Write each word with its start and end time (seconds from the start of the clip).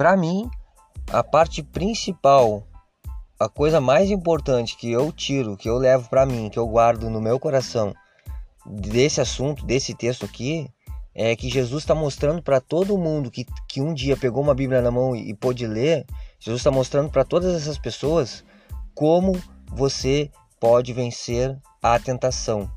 para 0.00 0.16
mim, 0.16 0.50
a 1.12 1.22
parte 1.22 1.62
principal, 1.62 2.66
a 3.38 3.50
coisa 3.50 3.82
mais 3.82 4.10
importante 4.10 4.74
que 4.74 4.90
eu 4.90 5.12
tiro, 5.12 5.58
que 5.58 5.68
eu 5.68 5.76
levo 5.76 6.08
para 6.08 6.24
mim, 6.24 6.48
que 6.48 6.58
eu 6.58 6.66
guardo 6.66 7.10
no 7.10 7.20
meu 7.20 7.38
coração 7.38 7.94
desse 8.64 9.20
assunto, 9.20 9.66
desse 9.66 9.92
texto 9.92 10.24
aqui, 10.24 10.66
é 11.14 11.36
que 11.36 11.50
Jesus 11.50 11.82
está 11.82 11.94
mostrando 11.94 12.40
para 12.40 12.62
todo 12.62 12.96
mundo 12.96 13.30
que, 13.30 13.44
que 13.68 13.82
um 13.82 13.92
dia 13.92 14.16
pegou 14.16 14.42
uma 14.42 14.54
Bíblia 14.54 14.80
na 14.80 14.90
mão 14.90 15.14
e, 15.14 15.32
e 15.32 15.34
pôde 15.34 15.66
ler, 15.66 16.06
Jesus 16.38 16.60
está 16.60 16.70
mostrando 16.70 17.10
para 17.10 17.22
todas 17.22 17.54
essas 17.54 17.76
pessoas 17.76 18.42
como 18.94 19.38
você 19.68 20.30
pode 20.58 20.94
vencer 20.94 21.58
a 21.82 21.98
tentação. 21.98 22.70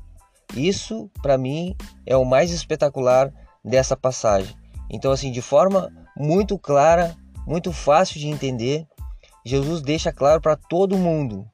Isso, 0.54 1.10
para 1.22 1.38
mim, 1.38 1.74
é 2.04 2.18
o 2.18 2.24
mais 2.26 2.50
espetacular 2.50 3.32
dessa 3.64 3.96
passagem. 3.96 4.54
Então, 4.90 5.10
assim, 5.10 5.32
de 5.32 5.40
forma 5.40 5.90
muito 6.16 6.58
clara, 6.58 7.16
muito 7.46 7.72
fácil 7.72 8.20
de 8.20 8.28
entender, 8.28 8.86
Jesus 9.44 9.82
deixa 9.82 10.12
claro 10.12 10.40
para 10.40 10.56
todo 10.56 10.96
mundo 10.96 11.46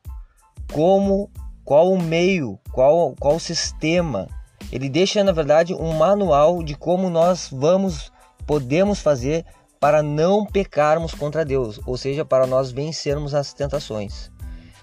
como, 0.73 1.31
qual 1.65 1.93
o 1.93 2.01
meio, 2.01 2.59
qual, 2.73 3.15
qual 3.19 3.37
o 3.37 3.41
sistema. 3.41 4.29
Ele 4.71 4.89
deixa, 4.89 5.25
na 5.25 5.33
verdade, 5.33 5.75
um 5.75 5.93
manual 5.93 6.63
de 6.63 6.77
como 6.77 7.11
nós 7.11 7.49
vamos, 7.53 8.13
podemos 8.47 9.01
fazer 9.01 9.45
para 9.81 10.03
não 10.03 10.45
pecarmos 10.45 11.15
contra 11.15 11.45
Deus, 11.45 11.81
ou 11.87 11.97
seja, 11.97 12.25
para 12.25 12.47
nós 12.47 12.71
vencermos 12.71 13.35
as 13.35 13.53
tentações. 13.53 14.31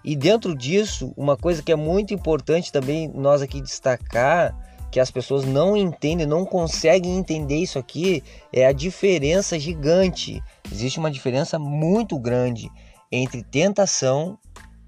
E 0.03 0.16
dentro 0.16 0.55
disso, 0.55 1.14
uma 1.16 1.38
coisa 1.38 1.62
que 1.62 1.72
é 1.72 1.75
muito 1.75 2.14
importante 2.14 2.72
também 2.72 3.08
nós 3.14 3.41
aqui 3.41 3.62
destacar, 3.62 4.55
que 4.91 5.00
as 5.00 5.12
pessoas 5.12 5.46
não 5.46 5.76
entendem, 5.76 6.26
não 6.26 6.46
conseguem 6.46 7.18
entender 7.18 7.58
isso 7.58 7.78
aqui, 7.78 8.23
é 8.53 8.66
a 8.66 8.72
diferença 8.72 9.59
gigante. 9.59 10.42
Existe 10.72 11.00
uma 11.00 11.12
diferença 11.12 11.59
muito 11.59 12.17
grande 12.17 12.70
entre 13.12 13.44
tentação 13.44 14.38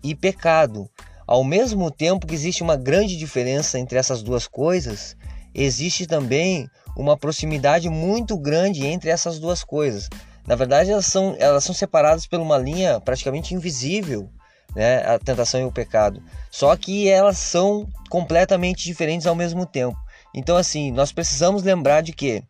e 0.04 0.16
pecado. 0.16 0.90
Ao 1.28 1.44
mesmo 1.44 1.92
tempo 1.92 2.26
que 2.26 2.34
existe 2.34 2.64
uma 2.64 2.76
grande 2.76 3.18
diferença 3.18 3.78
entre 3.78 3.98
essas 4.00 4.24
duas 4.24 4.48
coisas, 4.48 5.16
existe 5.54 6.08
também 6.08 6.68
uma 6.98 7.18
proximidade 7.18 7.90
muito 7.90 8.38
grande 8.38 8.86
entre 8.86 9.10
essas 9.10 9.40
duas 9.40 9.64
coisas. 9.64 10.10
Na 10.48 10.56
verdade, 10.56 10.90
elas 10.90 11.06
são, 11.06 11.36
elas 11.38 11.64
são 11.64 11.76
separadas 11.76 12.26
por 12.26 12.40
uma 12.40 12.58
linha 12.58 13.00
praticamente 13.00 13.54
invisível 13.54 14.30
né, 14.76 15.06
a 15.06 15.20
tentação 15.20 15.62
e 15.62 15.66
o 15.66 15.72
pecado. 15.72 16.22
Só 16.52 16.76
que 16.76 17.08
elas 17.10 17.38
são 17.38 17.88
completamente 18.10 18.84
diferentes 18.84 19.28
ao 19.28 19.36
mesmo 19.36 19.66
tempo. 19.66 19.98
Então, 20.34 20.58
assim, 20.58 20.92
nós 20.92 21.12
precisamos 21.12 21.64
lembrar 21.64 22.02
de 22.02 22.14
que 22.14 22.44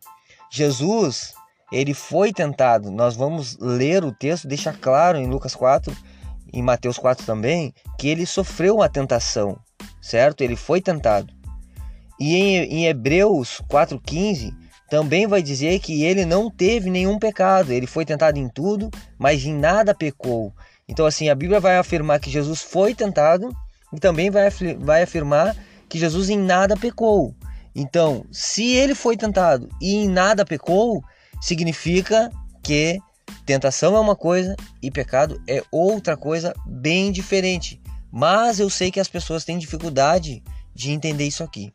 Jesus, 0.50 1.32
ele 1.72 1.94
foi 1.94 2.32
tentado. 2.32 2.90
Nós 2.90 3.16
vamos 3.16 3.56
ler 3.58 4.04
o 4.04 4.12
texto, 4.12 4.48
deixa 4.48 4.72
claro 4.72 5.18
em 5.18 5.26
Lucas 5.26 5.54
4, 5.54 5.96
em 6.52 6.62
Mateus 6.62 6.98
4 6.98 7.24
também, 7.24 7.72
que 7.98 8.08
ele 8.08 8.26
sofreu 8.26 8.76
uma 8.76 8.88
tentação, 8.88 9.56
certo? 10.00 10.42
Ele 10.42 10.56
foi 10.56 10.80
tentado. 10.80 11.32
E 12.18 12.36
em, 12.36 12.56
em 12.64 12.86
Hebreus 12.86 13.62
4,15 13.70 14.52
também 14.90 15.26
vai 15.26 15.40
dizer 15.40 15.78
que 15.78 16.02
ele 16.02 16.26
não 16.26 16.50
teve 16.50 16.90
nenhum 16.90 17.18
pecado. 17.18 17.72
Ele 17.72 17.86
foi 17.86 18.04
tentado 18.04 18.38
em 18.38 18.48
tudo, 18.48 18.90
mas 19.16 19.44
em 19.44 19.54
nada 19.54 19.94
pecou. 19.94 20.52
Então, 20.90 21.06
assim, 21.06 21.28
a 21.28 21.36
Bíblia 21.36 21.60
vai 21.60 21.78
afirmar 21.78 22.18
que 22.18 22.28
Jesus 22.28 22.60
foi 22.60 22.96
tentado 22.96 23.56
e 23.92 24.00
também 24.00 24.28
vai, 24.28 24.50
vai 24.80 25.04
afirmar 25.04 25.56
que 25.88 25.96
Jesus 25.96 26.28
em 26.28 26.36
nada 26.36 26.76
pecou. 26.76 27.32
Então, 27.72 28.26
se 28.32 28.74
ele 28.74 28.92
foi 28.92 29.16
tentado 29.16 29.68
e 29.80 29.94
em 29.94 30.08
nada 30.08 30.44
pecou, 30.44 31.00
significa 31.40 32.28
que 32.60 32.98
tentação 33.46 33.94
é 33.94 34.00
uma 34.00 34.16
coisa 34.16 34.56
e 34.82 34.90
pecado 34.90 35.40
é 35.48 35.62
outra 35.70 36.16
coisa 36.16 36.52
bem 36.66 37.12
diferente. 37.12 37.80
Mas 38.10 38.58
eu 38.58 38.68
sei 38.68 38.90
que 38.90 38.98
as 38.98 39.08
pessoas 39.08 39.44
têm 39.44 39.58
dificuldade 39.58 40.42
de 40.74 40.90
entender 40.90 41.24
isso 41.24 41.44
aqui. 41.44 41.72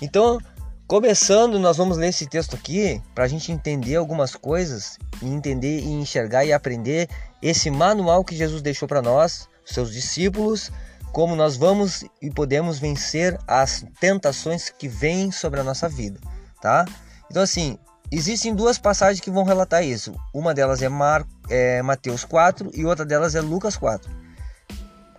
Então, 0.00 0.38
começando, 0.86 1.58
nós 1.58 1.76
vamos 1.76 1.98
ler 1.98 2.08
esse 2.08 2.26
texto 2.26 2.54
aqui 2.56 3.02
para 3.14 3.24
a 3.24 3.28
gente 3.28 3.52
entender 3.52 3.96
algumas 3.96 4.34
coisas 4.34 4.96
e 5.20 5.26
entender 5.26 5.80
e 5.80 5.92
enxergar 5.92 6.46
e 6.46 6.54
aprender 6.54 7.06
esse 7.42 7.70
manual 7.70 8.24
que 8.24 8.36
Jesus 8.36 8.62
deixou 8.62 8.86
para 8.86 9.02
nós, 9.02 9.48
seus 9.64 9.92
discípulos, 9.92 10.70
como 11.12 11.34
nós 11.34 11.56
vamos 11.56 12.04
e 12.20 12.30
podemos 12.30 12.78
vencer 12.78 13.38
as 13.46 13.84
tentações 14.00 14.70
que 14.70 14.88
vêm 14.88 15.32
sobre 15.32 15.60
a 15.60 15.64
nossa 15.64 15.88
vida, 15.88 16.20
tá? 16.60 16.84
Então 17.30 17.42
assim, 17.42 17.78
existem 18.10 18.54
duas 18.54 18.78
passagens 18.78 19.20
que 19.20 19.30
vão 19.30 19.44
relatar 19.44 19.84
isso. 19.84 20.14
Uma 20.32 20.54
delas 20.54 20.82
é, 20.82 20.88
Mar, 20.88 21.24
é 21.48 21.82
Mateus 21.82 22.24
4 22.24 22.70
e 22.74 22.84
outra 22.84 23.04
delas 23.04 23.34
é 23.34 23.40
Lucas 23.40 23.76
4. 23.76 24.10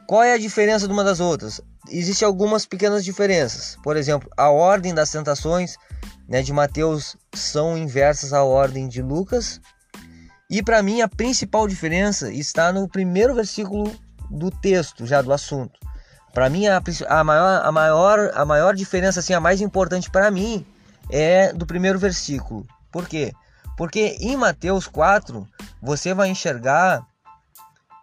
Qual 0.07 0.23
é 0.23 0.33
a 0.33 0.37
diferença 0.37 0.87
de 0.87 0.93
uma 0.93 1.03
das 1.03 1.19
outras? 1.19 1.61
Existem 1.89 2.25
algumas 2.25 2.65
pequenas 2.65 3.03
diferenças. 3.03 3.77
Por 3.81 3.95
exemplo, 3.95 4.29
a 4.35 4.49
ordem 4.49 4.93
das 4.93 5.09
tentações 5.09 5.77
né, 6.27 6.41
de 6.41 6.53
Mateus 6.53 7.15
são 7.33 7.77
inversas 7.77 8.33
à 8.33 8.43
ordem 8.43 8.87
de 8.87 9.01
Lucas 9.01 9.59
e 10.51 10.61
para 10.61 10.83
mim 10.83 10.99
a 10.99 11.07
principal 11.07 11.65
diferença 11.65 12.29
está 12.29 12.73
no 12.73 12.85
primeiro 12.85 13.33
versículo 13.33 13.89
do 14.29 14.51
texto, 14.51 15.07
já 15.07 15.21
do 15.21 15.31
assunto. 15.31 15.79
Para 16.33 16.49
mim 16.49 16.67
a, 16.67 16.81
a, 17.07 17.23
maior, 17.23 17.61
a, 17.65 17.71
maior, 17.71 18.31
a 18.35 18.45
maior 18.45 18.75
diferença, 18.75 19.21
assim, 19.21 19.33
a 19.33 19.39
mais 19.39 19.61
importante 19.61 20.11
para 20.11 20.29
mim 20.29 20.65
é 21.09 21.53
do 21.53 21.65
primeiro 21.65 21.97
versículo. 21.97 22.67
Por 22.91 23.07
quê? 23.07 23.31
Porque 23.77 24.17
em 24.19 24.35
Mateus 24.35 24.87
4 24.87 25.47
você 25.81 26.13
vai 26.13 26.27
enxergar 26.27 27.01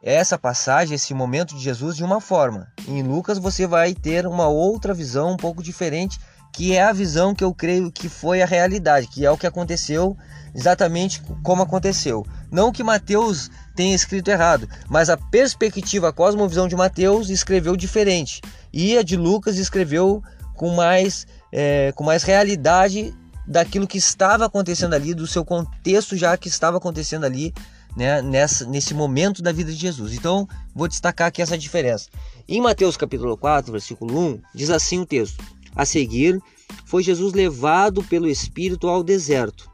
essa 0.03 0.39
passagem, 0.39 0.95
esse 0.95 1.13
momento 1.13 1.55
de 1.55 1.61
Jesus 1.61 1.97
de 1.97 2.05
uma 2.05 2.21
forma. 2.21 2.73
Em 2.87 3.03
Lucas 3.03 3.39
você 3.39 3.67
vai 3.67 3.95
ter 3.95 4.27
uma 4.27 4.49
outra 4.49 4.95
visão 4.95 5.33
um 5.33 5.37
pouco 5.37 5.63
diferente, 5.63 6.19
que 6.59 6.75
é 6.75 6.83
a 6.83 6.93
visão 6.93 7.37
que 7.37 7.45
eu 7.45 7.55
creio 7.55 7.89
que 7.89 8.09
foi 8.09 8.43
a 8.43 8.45
realidade, 8.45 9.07
que 9.07 9.25
é 9.25 9.31
o 9.31 9.39
que 9.39 9.47
aconteceu 9.47 10.17
exatamente 10.53 11.23
como 11.41 11.63
aconteceu. 11.63 12.27
Não 12.51 12.73
que 12.73 12.83
Mateus 12.83 13.49
tenha 13.77 13.95
escrito 13.95 14.27
errado, 14.27 14.69
mas 14.89 15.09
a 15.09 15.17
perspectiva, 15.17 16.09
a 16.09 16.13
cosmovisão 16.13 16.67
de 16.67 16.75
Mateus 16.75 17.31
escreveu 17.31 17.77
diferente. 17.77 18.41
E 18.73 18.99
a 18.99 19.05
de 19.05 19.17
Lucas 19.17 19.57
escreveu 19.57 20.21
com 20.57 20.75
mais, 20.75 21.29
é, 21.53 21.93
com 21.93 22.03
mais 22.03 22.25
realidade 22.25 23.15
daquilo 23.47 23.87
que 23.87 23.99
estava 23.99 24.45
acontecendo 24.45 24.95
ali, 24.95 25.15
do 25.15 25.29
seu 25.29 25.45
contexto 25.45 26.17
já 26.17 26.37
que 26.37 26.49
estava 26.49 26.79
acontecendo 26.79 27.25
ali, 27.25 27.55
né, 27.97 28.21
nessa, 28.21 28.65
nesse 28.67 28.95
momento 28.95 29.43
da 29.43 29.53
vida 29.53 29.71
de 29.71 29.79
Jesus. 29.79 30.13
Então, 30.13 30.49
vou 30.75 30.89
destacar 30.89 31.29
aqui 31.29 31.41
essa 31.41 31.57
diferença. 31.57 32.09
Em 32.49 32.61
Mateus 32.61 32.97
capítulo 32.97 33.37
4, 33.37 33.71
versículo 33.71 34.19
1, 34.19 34.41
diz 34.55 34.71
assim 34.71 34.99
o 34.99 35.07
texto: 35.07 35.37
A 35.75 35.85
seguir, 35.85 36.41
foi 36.85 37.03
Jesus 37.03 37.33
levado 37.33 38.03
pelo 38.05 38.29
Espírito 38.29 38.89
ao 38.89 39.03
deserto 39.03 39.71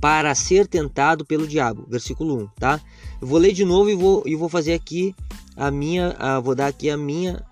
para 0.00 0.34
ser 0.34 0.66
tentado 0.66 1.24
pelo 1.24 1.46
diabo. 1.46 1.86
Versículo 1.88 2.44
1, 2.44 2.46
tá? 2.58 2.80
Eu 3.20 3.26
vou 3.26 3.38
ler 3.38 3.52
de 3.52 3.64
novo 3.64 3.90
e 3.90 3.94
vou, 3.94 4.22
e 4.26 4.36
vou 4.36 4.48
fazer 4.48 4.74
aqui 4.74 5.14
a 5.56 5.70
minha, 5.70 6.14
a, 6.18 6.38
vou 6.38 6.54
dar 6.54 6.68
aqui 6.68 6.90
a 6.90 6.96
minha 6.96 7.42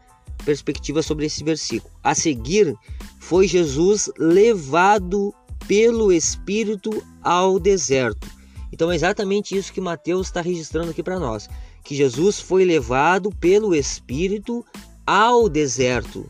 perspectiva 0.45 1.03
sobre 1.03 1.27
esse 1.27 1.43
versículo. 1.43 1.93
A 2.03 2.15
seguir, 2.15 2.75
foi 3.19 3.49
Jesus 3.49 4.11
levado 4.19 5.35
pelo 5.67 6.13
Espírito 6.13 7.03
ao 7.23 7.59
deserto. 7.59 8.29
Então 8.71 8.91
é 8.91 8.95
exatamente 8.95 9.57
isso 9.57 9.73
que 9.73 9.81
Mateus 9.81 10.27
está 10.27 10.41
registrando 10.41 10.91
aqui 10.91 11.03
para 11.03 11.19
nós, 11.19 11.49
que 11.83 11.95
Jesus 11.95 12.41
foi 12.41 12.65
levado 12.65 13.31
pelo 13.41 13.75
Espírito 13.75 14.65
ao 15.07 15.49
deserto. 15.49 16.29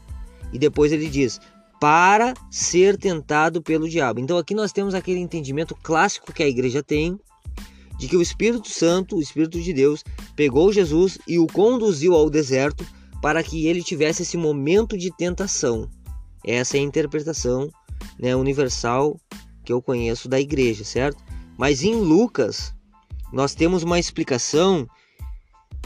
E 0.55 0.59
depois 0.59 0.93
ele 0.93 1.11
diz: 1.11 1.39
para 1.81 2.33
ser 2.51 2.97
tentado 2.97 3.61
pelo 3.61 3.87
diabo. 3.87 4.21
Então 4.21 4.39
aqui 4.39 4.55
nós 4.55 4.73
temos 4.73 4.95
aquele 4.95 5.21
entendimento 5.21 5.75
clássico 5.75 6.33
que 6.33 6.43
a 6.43 6.49
igreja 6.49 6.83
tem 6.83 7.21
de 7.99 8.09
que 8.09 8.17
o 8.17 8.23
Espírito 8.23 8.71
Santo, 8.71 9.17
o 9.17 9.21
Espírito 9.21 9.61
de 9.61 9.73
Deus, 9.73 10.03
pegou 10.35 10.73
Jesus 10.73 11.19
e 11.29 11.39
o 11.39 11.47
conduziu 11.47 12.15
ao 12.15 12.31
deserto 12.31 12.87
para 13.21 13.43
que 13.43 13.67
ele 13.67 13.83
tivesse 13.83 14.23
esse 14.23 14.37
momento 14.37 14.97
de 14.97 15.15
tentação. 15.17 15.89
Essa 16.45 16.77
é 16.77 16.81
a 16.81 16.85
interpretação 16.85 17.69
né, 18.19 18.35
universal 18.35 19.19
que 19.65 19.73
eu 19.73 19.81
conheço 19.81 20.29
da 20.29 20.41
igreja, 20.41 20.85
certo? 20.85 21.23
Mas 21.57 21.83
em 21.83 21.95
Lucas, 21.95 22.75
nós 23.33 23.55
temos 23.55 23.83
uma 23.83 23.99
explicação 23.99 24.87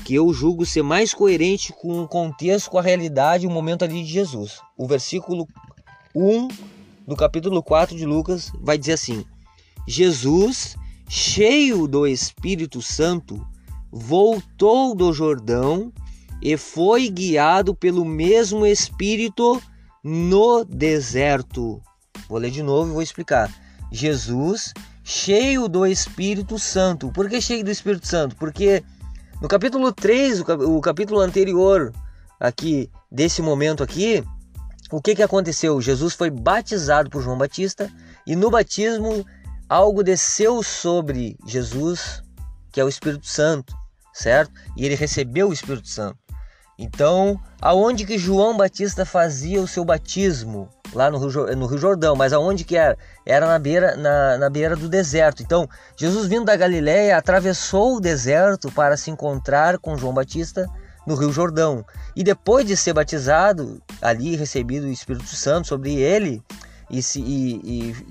que 0.04 0.14
eu 0.14 0.32
julgo 0.32 0.64
ser 0.64 0.82
mais 0.82 1.12
coerente 1.12 1.72
com 1.72 2.02
o 2.02 2.08
contexto, 2.08 2.70
com 2.70 2.78
a 2.78 2.82
realidade, 2.82 3.46
o 3.46 3.50
momento 3.50 3.84
ali 3.84 4.02
de 4.02 4.10
Jesus. 4.10 4.60
O 4.76 4.86
versículo 4.86 5.46
1 6.14 6.48
do 7.06 7.16
capítulo 7.16 7.62
4 7.62 7.96
de 7.96 8.04
Lucas 8.04 8.52
vai 8.60 8.78
dizer 8.78 8.94
assim: 8.94 9.24
Jesus, 9.86 10.76
cheio 11.08 11.86
do 11.86 12.06
Espírito 12.06 12.82
Santo, 12.82 13.46
voltou 13.90 14.94
do 14.94 15.12
Jordão 15.12 15.92
e 16.42 16.56
foi 16.56 17.08
guiado 17.08 17.74
pelo 17.74 18.04
mesmo 18.04 18.66
Espírito 18.66 19.60
no 20.04 20.64
deserto. 20.64 21.80
Vou 22.28 22.38
ler 22.38 22.50
de 22.50 22.62
novo 22.62 22.90
e 22.90 22.92
vou 22.92 23.02
explicar. 23.02 23.52
Jesus, 23.90 24.72
cheio 25.02 25.68
do 25.68 25.86
Espírito 25.86 26.58
Santo. 26.58 27.10
Por 27.10 27.28
que 27.28 27.40
cheio 27.40 27.64
do 27.64 27.70
Espírito 27.70 28.06
Santo? 28.06 28.36
Porque 28.36 28.82
no 29.40 29.48
capítulo 29.48 29.92
3, 29.92 30.40
o 30.40 30.80
capítulo 30.80 31.20
anterior 31.20 31.92
aqui 32.40 32.90
desse 33.10 33.40
momento 33.40 33.82
aqui, 33.82 34.24
o 34.90 35.00
que 35.00 35.14
que 35.14 35.22
aconteceu? 35.22 35.80
Jesus 35.80 36.14
foi 36.14 36.30
batizado 36.30 37.10
por 37.10 37.22
João 37.22 37.38
Batista 37.38 37.90
e 38.26 38.34
no 38.34 38.50
batismo 38.50 39.24
algo 39.68 40.02
desceu 40.02 40.62
sobre 40.62 41.36
Jesus, 41.46 42.22
que 42.72 42.80
é 42.80 42.84
o 42.84 42.88
Espírito 42.88 43.26
Santo, 43.26 43.74
certo? 44.12 44.52
E 44.76 44.84
ele 44.84 44.94
recebeu 44.94 45.50
o 45.50 45.52
Espírito 45.52 45.88
Santo. 45.88 46.18
Então, 46.78 47.38
aonde 47.60 48.06
que 48.06 48.18
João 48.18 48.56
Batista 48.56 49.04
fazia 49.04 49.60
o 49.60 49.68
seu 49.68 49.84
batismo? 49.84 50.68
Lá 50.94 51.10
no 51.10 51.18
Rio, 51.18 51.56
no 51.56 51.66
Rio 51.66 51.78
Jordão, 51.78 52.16
mas 52.16 52.32
aonde 52.32 52.64
que 52.64 52.76
era? 52.76 52.96
Era 53.26 53.46
na 53.46 53.58
beira, 53.58 53.94
na, 53.96 54.38
na 54.38 54.50
beira 54.50 54.74
do 54.74 54.88
deserto. 54.88 55.42
Então, 55.42 55.68
Jesus 55.96 56.26
vindo 56.26 56.46
da 56.46 56.56
Galiléia 56.56 57.16
atravessou 57.16 57.96
o 57.96 58.00
deserto 58.00 58.70
para 58.72 58.96
se 58.96 59.10
encontrar 59.10 59.78
com 59.78 59.98
João 59.98 60.14
Batista 60.14 60.66
no 61.06 61.14
Rio 61.14 61.32
Jordão. 61.32 61.84
E 62.16 62.24
depois 62.24 62.66
de 62.66 62.76
ser 62.76 62.94
batizado, 62.94 63.82
ali 64.00 64.36
recebido 64.36 64.86
o 64.86 64.90
Espírito 64.90 65.26
Santo 65.26 65.68
sobre 65.68 65.94
ele, 65.96 66.42
e, 66.90 67.02
se, 67.02 67.20
e, 67.20 67.60
e 67.64 68.06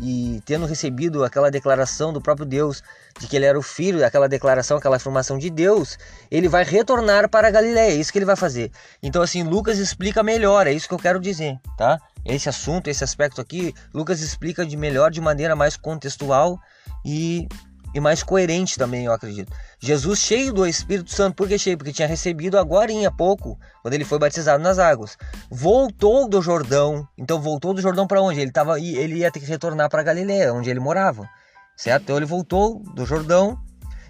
e 0.00 0.42
tendo 0.44 0.66
recebido 0.66 1.24
aquela 1.24 1.50
declaração 1.50 2.12
do 2.12 2.20
próprio 2.20 2.46
Deus 2.46 2.82
de 3.18 3.26
que 3.26 3.36
ele 3.36 3.44
era 3.44 3.58
o 3.58 3.62
filho, 3.62 4.04
aquela 4.04 4.28
declaração, 4.28 4.76
aquela 4.76 4.96
afirmação 4.96 5.38
de 5.38 5.50
Deus, 5.50 5.98
ele 6.30 6.48
vai 6.48 6.64
retornar 6.64 7.28
para 7.28 7.48
a 7.48 7.50
Galiléia, 7.50 7.92
é 7.92 7.94
isso 7.94 8.12
que 8.12 8.18
ele 8.18 8.24
vai 8.24 8.36
fazer. 8.36 8.70
Então 9.02 9.22
assim, 9.22 9.42
Lucas 9.42 9.78
explica 9.78 10.22
melhor, 10.22 10.66
é 10.66 10.72
isso 10.72 10.88
que 10.88 10.94
eu 10.94 10.98
quero 10.98 11.20
dizer, 11.20 11.58
tá? 11.76 12.00
Esse 12.24 12.48
assunto, 12.48 12.88
esse 12.88 13.02
aspecto 13.02 13.40
aqui, 13.40 13.74
Lucas 13.92 14.20
explica 14.20 14.64
de 14.64 14.76
melhor, 14.76 15.10
de 15.10 15.20
maneira 15.20 15.56
mais 15.56 15.76
contextual 15.76 16.58
e 17.04 17.48
e 17.94 18.00
mais 18.00 18.22
coerente 18.22 18.78
também, 18.78 19.04
eu 19.04 19.12
acredito. 19.12 19.52
Jesus 19.78 20.18
cheio 20.18 20.52
do 20.52 20.66
Espírito 20.66 21.10
Santo, 21.10 21.34
por 21.34 21.46
que 21.46 21.58
cheio? 21.58 21.76
Porque 21.76 21.92
tinha 21.92 22.08
recebido 22.08 22.58
agora 22.58 22.90
há 23.06 23.10
pouco, 23.10 23.58
quando 23.82 23.94
ele 23.94 24.04
foi 24.04 24.18
batizado 24.18 24.62
nas 24.62 24.78
águas. 24.78 25.18
Voltou 25.50 26.28
do 26.28 26.40
Jordão. 26.40 27.06
Então 27.18 27.40
voltou 27.40 27.74
do 27.74 27.82
Jordão 27.82 28.06
para 28.06 28.22
onde? 28.22 28.40
Ele 28.40 28.50
tava 28.50 28.80
ele 28.80 29.16
ia 29.16 29.30
ter 29.30 29.40
que 29.40 29.46
retornar 29.46 29.90
para 29.90 30.02
Galiléia, 30.02 30.54
onde 30.54 30.70
ele 30.70 30.80
morava. 30.80 31.28
Certo? 31.76 32.04
Então 32.04 32.16
ele 32.16 32.26
voltou 32.26 32.80
do 32.94 33.04
Jordão. 33.04 33.58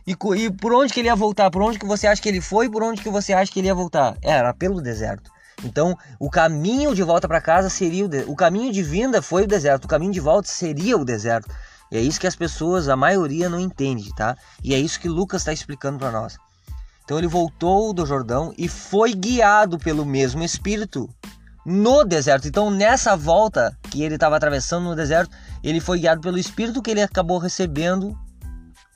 E, 0.07 0.13
e 0.13 0.51
por 0.51 0.73
onde 0.73 0.93
que 0.93 1.01
ele 1.01 1.09
ia 1.09 1.17
voltar? 1.17 1.51
Por 1.51 1.63
onde 1.63 1.79
que 1.79 1.87
você 1.87 2.07
acha 2.07 2.23
que 2.23 2.29
ele 2.29 2.41
foi? 2.41 2.69
Por 2.69 2.83
onde 2.83 3.03
que 3.03 3.11
você 3.11 3.33
acha 3.33 3.51
que 3.51 3.59
ele 3.61 3.69
ia 3.69 3.75
voltar? 3.75 4.17
Era 4.23 4.55
pelo 4.55 4.81
deserto. 4.81 5.31
Então, 5.65 5.97
o 6.19 6.29
caminho 6.29 6.95
de 6.95 7.03
volta 7.03 7.29
para 7.29 7.41
casa 7.41 7.69
seria 7.69 8.05
o, 8.05 8.09
de... 8.09 8.25
o 8.27 8.35
caminho 8.35 8.73
de 8.73 8.83
vinda 8.83 9.23
foi 9.23 9.45
o 9.45 9.47
deserto, 9.47 9.85
o 9.85 9.89
caminho 9.89 10.13
de 10.13 10.21
volta 10.21 10.49
seria 10.49 10.97
o 10.97 11.05
deserto. 11.05 11.49
E 11.91 11.97
é 11.97 12.01
isso 12.01 12.19
que 12.19 12.27
as 12.27 12.35
pessoas, 12.35 12.89
a 12.89 12.97
maioria, 12.97 13.49
não 13.49 13.61
entende, 13.61 14.15
tá? 14.15 14.37
E 14.65 14.75
é 14.75 14.79
isso 14.79 14.99
que 14.99 15.09
Lucas 15.09 15.43
está 15.43 15.53
explicando 15.53 15.99
para 15.99 16.11
nós. 16.11 16.39
Então 17.05 17.19
ele 17.19 17.27
voltou 17.27 17.93
do 17.93 18.07
Jordão 18.07 18.55
e 18.57 18.69
foi 18.69 19.13
guiado 19.13 19.79
pelo 19.79 20.05
mesmo 20.07 20.43
Espírito 20.43 21.09
no 21.67 22.05
deserto. 22.05 22.49
Então 22.49 22.71
nessa 22.71 23.17
volta 23.17 23.77
que 23.91 24.03
ele 24.03 24.15
estava 24.15 24.37
atravessando 24.37 24.85
no 24.85 24.97
deserto, 24.97 25.37
ele 25.63 25.81
foi 25.81 25.99
guiado 25.99 26.21
pelo 26.21 26.39
Espírito 26.39 26.81
que 26.81 26.91
ele 26.91 27.03
acabou 27.03 27.39
recebendo 27.39 28.19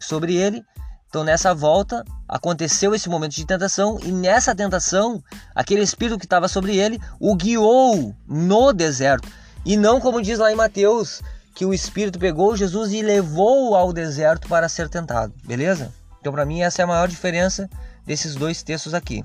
sobre 0.01 0.35
ele. 0.35 0.65
Então 1.09 1.23
nessa 1.25 1.55
volta 1.55 2.05
aconteceu 2.29 2.95
esse 2.95 3.09
momento 3.09 3.33
de 3.33 3.47
tentação 3.47 3.99
e 4.03 4.11
nessa 4.11 4.55
tentação 4.55 5.23
aquele 5.55 5.83
Espírito 5.83 6.19
que 6.19 6.27
estava 6.27 6.49
sobre 6.49 6.77
ele 6.77 7.01
o 7.21 7.35
guiou 7.35 8.15
no 8.27 8.73
deserto. 8.73 9.29
E 9.65 9.77
não 9.77 10.01
como 10.01 10.23
diz 10.23 10.39
lá 10.39 10.51
em 10.53 10.57
Mateus 10.57 11.23
que 11.55 11.65
o 11.65 11.73
Espírito 11.73 12.19
pegou 12.19 12.57
Jesus 12.57 12.93
e 12.93 13.01
levou 13.03 13.75
ao 13.75 13.93
deserto 13.93 14.49
para 14.49 14.69
ser 14.69 14.89
tentado, 14.89 15.33
beleza? 15.45 15.93
Então, 16.21 16.33
para 16.33 16.45
mim, 16.45 16.61
essa 16.61 16.83
é 16.83 16.85
a 16.85 16.89
maior 16.89 17.09
diferença 17.09 17.71
desses 18.05 18.35
dois 18.35 18.63
textos 18.63 18.93
aqui. 18.93 19.25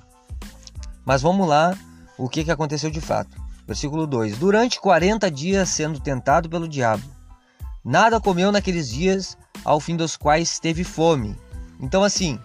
Mas 1.03 1.21
vamos 1.21 1.47
lá, 1.47 1.75
o 2.17 2.29
que, 2.29 2.43
que 2.43 2.51
aconteceu 2.51 2.89
de 2.89 3.01
fato. 3.01 3.35
Versículo 3.67 4.05
2: 4.07 4.37
Durante 4.37 4.79
40 4.79 5.29
dias 5.29 5.69
sendo 5.69 5.99
tentado 5.99 6.49
pelo 6.49 6.67
diabo, 6.67 7.03
nada 7.83 8.21
comeu 8.21 8.51
naqueles 8.51 8.89
dias, 8.89 9.37
ao 9.65 9.79
fim 9.79 9.95
dos 9.95 10.15
quais 10.15 10.59
teve 10.59 10.83
fome. 10.83 11.35
Então, 11.79 12.03
assim, 12.03 12.39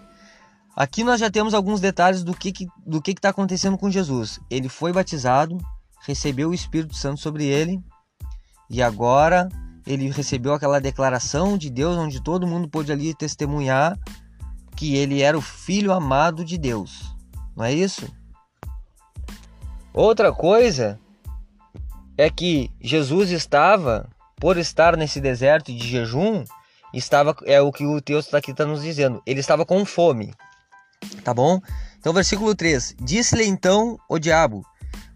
aqui 0.77 1.03
nós 1.03 1.19
já 1.19 1.29
temos 1.29 1.55
alguns 1.55 1.81
detalhes 1.81 2.23
do 2.23 2.35
que 2.35 2.49
está 2.49 2.73
do 2.85 3.01
que 3.01 3.15
que 3.15 3.27
acontecendo 3.27 3.77
com 3.77 3.89
Jesus. 3.89 4.39
Ele 4.49 4.69
foi 4.69 4.93
batizado, 4.93 5.57
recebeu 6.05 6.49
o 6.49 6.53
Espírito 6.53 6.95
Santo 6.95 7.19
sobre 7.19 7.45
ele, 7.45 7.81
e 8.69 8.83
agora 8.83 9.49
ele 9.87 10.11
recebeu 10.11 10.53
aquela 10.53 10.79
declaração 10.79 11.57
de 11.57 11.69
Deus 11.69 11.97
onde 11.97 12.21
todo 12.21 12.45
mundo 12.45 12.69
pôde 12.69 12.91
ali 12.91 13.15
testemunhar 13.15 13.97
que 14.75 14.95
ele 14.95 15.21
era 15.21 15.35
o 15.35 15.41
filho 15.41 15.91
amado 15.91 16.45
de 16.45 16.57
Deus. 16.57 17.15
Não 17.55 17.65
é 17.65 17.73
isso? 17.73 18.07
Outra 19.91 20.31
coisa 20.31 20.99
é 22.15 22.29
que 22.29 22.69
Jesus 22.79 23.31
estava, 23.31 24.07
por 24.35 24.57
estar 24.57 24.95
nesse 24.95 25.19
deserto 25.19 25.73
de 25.73 25.87
jejum, 25.87 26.43
estava 26.93 27.35
é 27.45 27.59
o 27.59 27.71
que 27.71 27.85
o 27.85 27.99
texto 27.99 28.35
aqui 28.35 28.51
está 28.51 28.65
nos 28.65 28.83
dizendo. 28.83 29.21
Ele 29.25 29.39
estava 29.39 29.65
com 29.65 29.83
fome. 29.83 30.33
Tá 31.23 31.33
bom? 31.33 31.59
Então, 31.99 32.13
versículo 32.13 32.55
3: 32.55 32.95
Disse-lhe 33.01 33.45
então 33.45 33.97
o 34.09 34.19
diabo. 34.19 34.65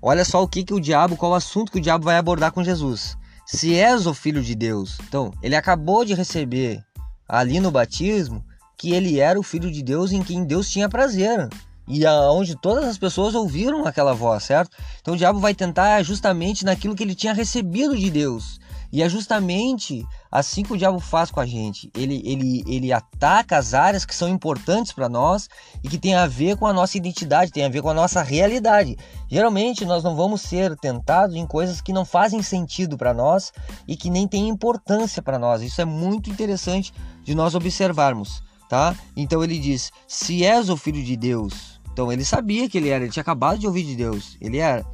Olha 0.02 0.26
só 0.26 0.42
o 0.42 0.48
que, 0.48 0.64
que 0.64 0.74
o 0.74 0.80
diabo, 0.80 1.16
qual 1.16 1.32
o 1.32 1.36
assunto 1.36 1.72
que 1.72 1.78
o 1.78 1.82
diabo 1.82 2.06
vai 2.06 2.18
abordar 2.18 2.52
com 2.52 2.64
Jesus 2.64 3.18
se 3.52 3.76
és 3.76 4.08
o 4.08 4.14
filho 4.14 4.42
de 4.42 4.56
Deus. 4.56 4.98
Então, 5.08 5.34
ele 5.44 5.58
acabou 5.58 6.06
de 6.06 6.14
receber 6.14 6.82
ali 7.28 7.60
no 7.60 7.70
batismo 7.70 8.44
que 8.78 8.94
ele 8.94 9.20
era 9.20 9.38
o 9.38 9.44
filho 9.44 9.70
de 9.70 9.84
Deus 9.84 10.14
em 10.14 10.24
quem 10.24 10.46
Deus 10.46 10.70
tinha 10.70 10.88
prazer. 10.88 11.50
E 11.86 12.06
aonde 12.06 12.56
todas 12.56 12.86
as 12.86 12.98
pessoas 12.98 13.36
ouviram 13.36 13.86
aquela 13.86 14.14
voz, 14.14 14.44
certo? 14.44 14.76
Então 15.02 15.16
o 15.16 15.18
diabo 15.18 15.40
vai 15.40 15.54
tentar 15.54 16.02
justamente 16.04 16.64
naquilo 16.64 16.96
que 16.96 17.04
ele 17.04 17.14
tinha 17.14 17.34
recebido 17.34 17.98
de 17.98 18.10
Deus. 18.10 18.60
E 18.92 19.02
é 19.02 19.08
justamente 19.08 20.06
assim 20.30 20.64
que 20.64 20.74
o 20.74 20.78
diabo 20.78 21.00
faz 21.00 21.32
com 21.32 21.40
a 21.40 21.46
gente. 21.46 21.90
Ele, 21.96 22.22
ele, 22.26 22.64
ele 22.68 22.92
ataca 22.92 23.58
as 23.58 23.74
áreas 23.74 24.04
que 24.04 24.14
são 24.14 24.28
importantes 24.28 24.92
para 24.92 25.08
nós 25.08 25.48
e 25.84 25.88
que 25.88 25.98
tem 25.98 26.14
a 26.14 26.28
ver 26.28 26.58
com 26.58 26.68
a 26.68 26.74
nossa 26.74 26.98
identidade, 26.98 27.52
tem 27.52 27.64
a 27.64 27.70
ver 27.70 27.82
com 27.82 27.90
a 27.90 27.94
nossa 27.94 28.22
realidade. 28.22 28.98
Geralmente 29.30 29.86
nós 29.86 30.04
não 30.04 30.16
vamos 30.16 30.42
ser 30.42 30.76
tentados 30.78 31.36
em 31.36 31.46
coisas 31.48 31.80
que 31.80 31.94
não 31.94 32.04
fazem 32.04 32.42
sentido 32.42 32.98
para 32.98 33.14
nós 33.14 33.54
e 33.88 33.96
que 33.96 34.10
nem 34.10 34.28
têm 34.28 34.50
importância 34.50 35.22
para 35.22 35.40
nós. 35.40 35.62
Isso 35.62 35.82
é 35.82 35.86
muito 35.86 36.30
interessante 36.30 36.94
de 37.24 37.34
nós 37.34 37.56
observarmos, 37.56 38.44
tá? 38.68 38.94
Então 39.16 39.44
ele 39.44 39.58
diz: 39.58 39.92
"Se 40.08 40.46
és 40.46 40.70
o 40.70 40.76
filho 40.76 41.02
de 41.02 41.16
Deus". 41.16 41.80
Então 41.94 42.12
ele 42.12 42.26
sabia 42.26 42.70
que 42.70 42.78
ele 42.78 42.90
era, 42.90 43.04
ele 43.04 43.12
tinha 43.12 43.22
acabado 43.22 43.60
de 43.60 43.68
ouvir 43.68 43.84
de 43.84 43.96
Deus. 43.96 44.38
Ele 44.42 44.58
era 44.58 44.86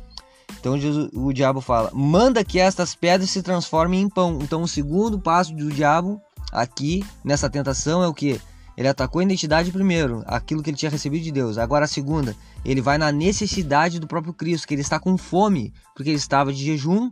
então 0.59 0.77
Jesus, 0.77 1.09
o 1.13 1.31
diabo 1.31 1.61
fala: 1.61 1.91
manda 1.93 2.43
que 2.43 2.59
estas 2.59 2.95
pedras 2.95 3.29
se 3.29 3.41
transformem 3.41 4.01
em 4.01 4.09
pão. 4.09 4.39
Então 4.41 4.61
o 4.61 4.67
segundo 4.67 5.19
passo 5.19 5.53
do 5.53 5.71
diabo 5.71 6.21
aqui 6.51 7.05
nessa 7.23 7.49
tentação 7.49 8.03
é 8.03 8.07
o 8.07 8.13
que? 8.13 8.39
Ele 8.77 8.87
atacou 8.87 9.19
a 9.19 9.23
identidade 9.23 9.71
primeiro, 9.71 10.23
aquilo 10.27 10.61
que 10.61 10.69
ele 10.69 10.77
tinha 10.77 10.91
recebido 10.91 11.23
de 11.23 11.31
Deus. 11.31 11.57
Agora 11.57 11.85
a 11.85 11.87
segunda, 11.87 12.35
ele 12.63 12.79
vai 12.79 12.97
na 12.99 13.11
necessidade 13.11 13.99
do 13.99 14.05
próprio 14.07 14.33
Cristo, 14.33 14.67
que 14.67 14.73
ele 14.75 14.81
está 14.81 14.99
com 14.99 15.17
fome, 15.17 15.73
porque 15.95 16.11
ele 16.11 16.17
estava 16.17 16.53
de 16.53 16.63
jejum. 16.63 17.09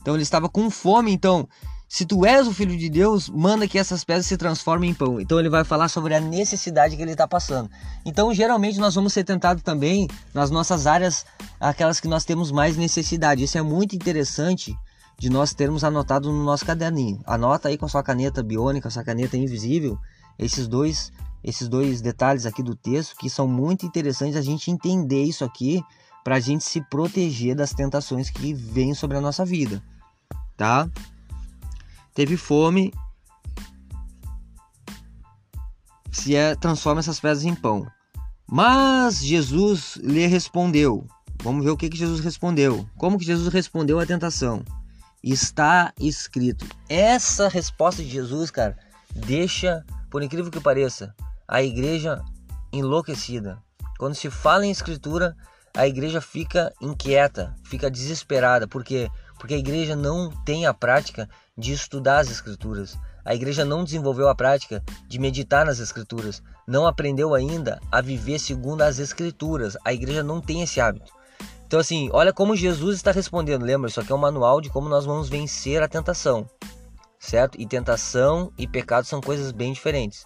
Então 0.00 0.14
ele 0.14 0.24
estava 0.24 0.48
com 0.48 0.68
fome, 0.70 1.12
então 1.12 1.48
se 1.88 2.04
tu 2.04 2.26
és 2.26 2.46
o 2.46 2.52
filho 2.52 2.76
de 2.76 2.90
Deus, 2.90 3.30
manda 3.30 3.66
que 3.66 3.78
essas 3.78 4.04
pedras 4.04 4.26
se 4.26 4.36
transformem 4.36 4.90
em 4.90 4.94
pão. 4.94 5.18
Então 5.18 5.40
ele 5.40 5.48
vai 5.48 5.64
falar 5.64 5.88
sobre 5.88 6.14
a 6.14 6.20
necessidade 6.20 6.94
que 6.94 7.00
ele 7.00 7.12
está 7.12 7.26
passando. 7.26 7.70
Então 8.04 8.32
geralmente 8.34 8.78
nós 8.78 8.94
vamos 8.94 9.14
ser 9.14 9.24
tentados 9.24 9.62
também 9.62 10.06
nas 10.34 10.50
nossas 10.50 10.86
áreas, 10.86 11.24
aquelas 11.58 11.98
que 11.98 12.06
nós 12.06 12.26
temos 12.26 12.52
mais 12.52 12.76
necessidade. 12.76 13.42
Isso 13.42 13.56
é 13.56 13.62
muito 13.62 13.96
interessante 13.96 14.76
de 15.18 15.30
nós 15.30 15.54
termos 15.54 15.82
anotado 15.82 16.30
no 16.30 16.44
nosso 16.44 16.66
caderninho. 16.66 17.20
Anota 17.24 17.68
aí 17.68 17.78
com 17.78 17.86
a 17.86 17.88
sua 17.88 18.02
caneta 18.02 18.42
biônica, 18.42 18.90
sua 18.90 19.02
caneta 19.02 19.38
invisível, 19.38 19.98
esses 20.38 20.68
dois, 20.68 21.10
esses 21.42 21.68
dois 21.68 22.02
detalhes 22.02 22.44
aqui 22.44 22.62
do 22.62 22.76
texto 22.76 23.16
que 23.16 23.30
são 23.30 23.48
muito 23.48 23.86
interessantes 23.86 24.36
a 24.36 24.42
gente 24.42 24.70
entender 24.70 25.24
isso 25.24 25.42
aqui 25.42 25.82
para 26.22 26.36
a 26.36 26.40
gente 26.40 26.64
se 26.64 26.82
proteger 26.82 27.56
das 27.56 27.72
tentações 27.72 28.28
que 28.28 28.52
vêm 28.52 28.92
sobre 28.92 29.16
a 29.16 29.20
nossa 29.22 29.42
vida, 29.44 29.82
tá? 30.54 30.86
Teve 32.18 32.36
fome, 32.36 32.92
se 36.10 36.34
é, 36.34 36.56
transforma 36.56 36.98
essas 36.98 37.20
pedras 37.20 37.44
em 37.44 37.54
pão. 37.54 37.86
Mas 38.44 39.24
Jesus 39.24 39.94
lhe 40.02 40.26
respondeu. 40.26 41.06
Vamos 41.44 41.64
ver 41.64 41.70
o 41.70 41.76
que, 41.76 41.88
que 41.88 41.96
Jesus 41.96 42.18
respondeu. 42.18 42.84
Como 42.96 43.18
que 43.18 43.24
Jesus 43.24 43.46
respondeu 43.54 44.00
à 44.00 44.04
tentação? 44.04 44.64
Está 45.22 45.92
escrito. 45.96 46.66
Essa 46.88 47.46
resposta 47.46 48.02
de 48.02 48.10
Jesus, 48.10 48.50
cara, 48.50 48.76
deixa, 49.14 49.86
por 50.10 50.20
incrível 50.20 50.50
que 50.50 50.58
pareça, 50.58 51.14
a 51.46 51.62
igreja 51.62 52.20
enlouquecida. 52.72 53.62
Quando 53.96 54.16
se 54.16 54.28
fala 54.28 54.66
em 54.66 54.72
escritura, 54.72 55.36
a 55.72 55.86
igreja 55.86 56.20
fica 56.20 56.74
inquieta, 56.80 57.54
fica 57.62 57.88
desesperada. 57.88 58.66
Por 58.66 58.82
quê? 58.82 59.08
Porque 59.38 59.54
a 59.54 59.58
igreja 59.58 59.94
não 59.94 60.30
tem 60.44 60.66
a 60.66 60.74
prática 60.74 61.28
de 61.56 61.72
estudar 61.72 62.18
as 62.18 62.30
escrituras. 62.30 62.98
A 63.28 63.34
igreja 63.34 63.62
não 63.62 63.84
desenvolveu 63.84 64.26
a 64.28 64.34
prática 64.34 64.82
de 65.06 65.18
meditar 65.18 65.66
nas 65.66 65.80
escrituras, 65.80 66.42
não 66.66 66.86
aprendeu 66.86 67.34
ainda 67.34 67.78
a 67.92 68.00
viver 68.00 68.38
segundo 68.38 68.80
as 68.80 68.98
escrituras. 68.98 69.76
A 69.84 69.92
igreja 69.92 70.22
não 70.22 70.40
tem 70.40 70.62
esse 70.62 70.80
hábito. 70.80 71.12
Então 71.66 71.78
assim, 71.78 72.08
olha 72.14 72.32
como 72.32 72.56
Jesus 72.56 72.96
está 72.96 73.12
respondendo. 73.12 73.66
Lembra, 73.66 73.90
isso 73.90 74.00
aqui 74.00 74.10
é 74.10 74.14
um 74.14 74.18
manual 74.18 74.62
de 74.62 74.70
como 74.70 74.88
nós 74.88 75.04
vamos 75.04 75.28
vencer 75.28 75.82
a 75.82 75.88
tentação. 75.88 76.48
Certo? 77.20 77.60
E 77.60 77.66
tentação 77.66 78.50
e 78.56 78.66
pecado 78.66 79.04
são 79.04 79.20
coisas 79.20 79.52
bem 79.52 79.74
diferentes. 79.74 80.24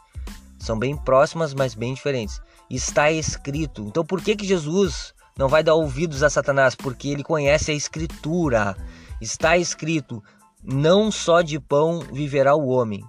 São 0.60 0.78
bem 0.78 0.96
próximas, 0.96 1.52
mas 1.52 1.74
bem 1.74 1.94
diferentes. 1.94 2.40
Está 2.70 3.10
escrito. 3.10 3.82
Então 3.82 4.04
por 4.04 4.22
que 4.22 4.36
que 4.36 4.46
Jesus 4.46 5.12
não 5.36 5.48
vai 5.48 5.64
dar 5.64 5.74
ouvidos 5.74 6.22
a 6.22 6.30
Satanás? 6.30 6.76
Porque 6.76 7.08
ele 7.08 7.24
conhece 7.24 7.72
a 7.72 7.74
escritura. 7.74 8.76
Está 9.22 9.56
escrito: 9.56 10.20
não 10.64 11.12
só 11.12 11.42
de 11.42 11.60
pão 11.60 12.00
viverá 12.00 12.56
o 12.56 12.66
homem. 12.66 13.04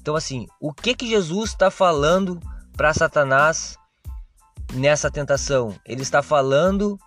Então, 0.00 0.16
assim, 0.16 0.48
o 0.60 0.72
que 0.72 0.96
que 0.96 1.08
Jesus 1.08 1.50
está 1.50 1.70
falando 1.70 2.40
para 2.76 2.92
Satanás 2.92 3.76
nessa 4.74 5.08
tentação? 5.08 5.76
Ele 5.86 6.02
está 6.02 6.22
falando 6.22 6.98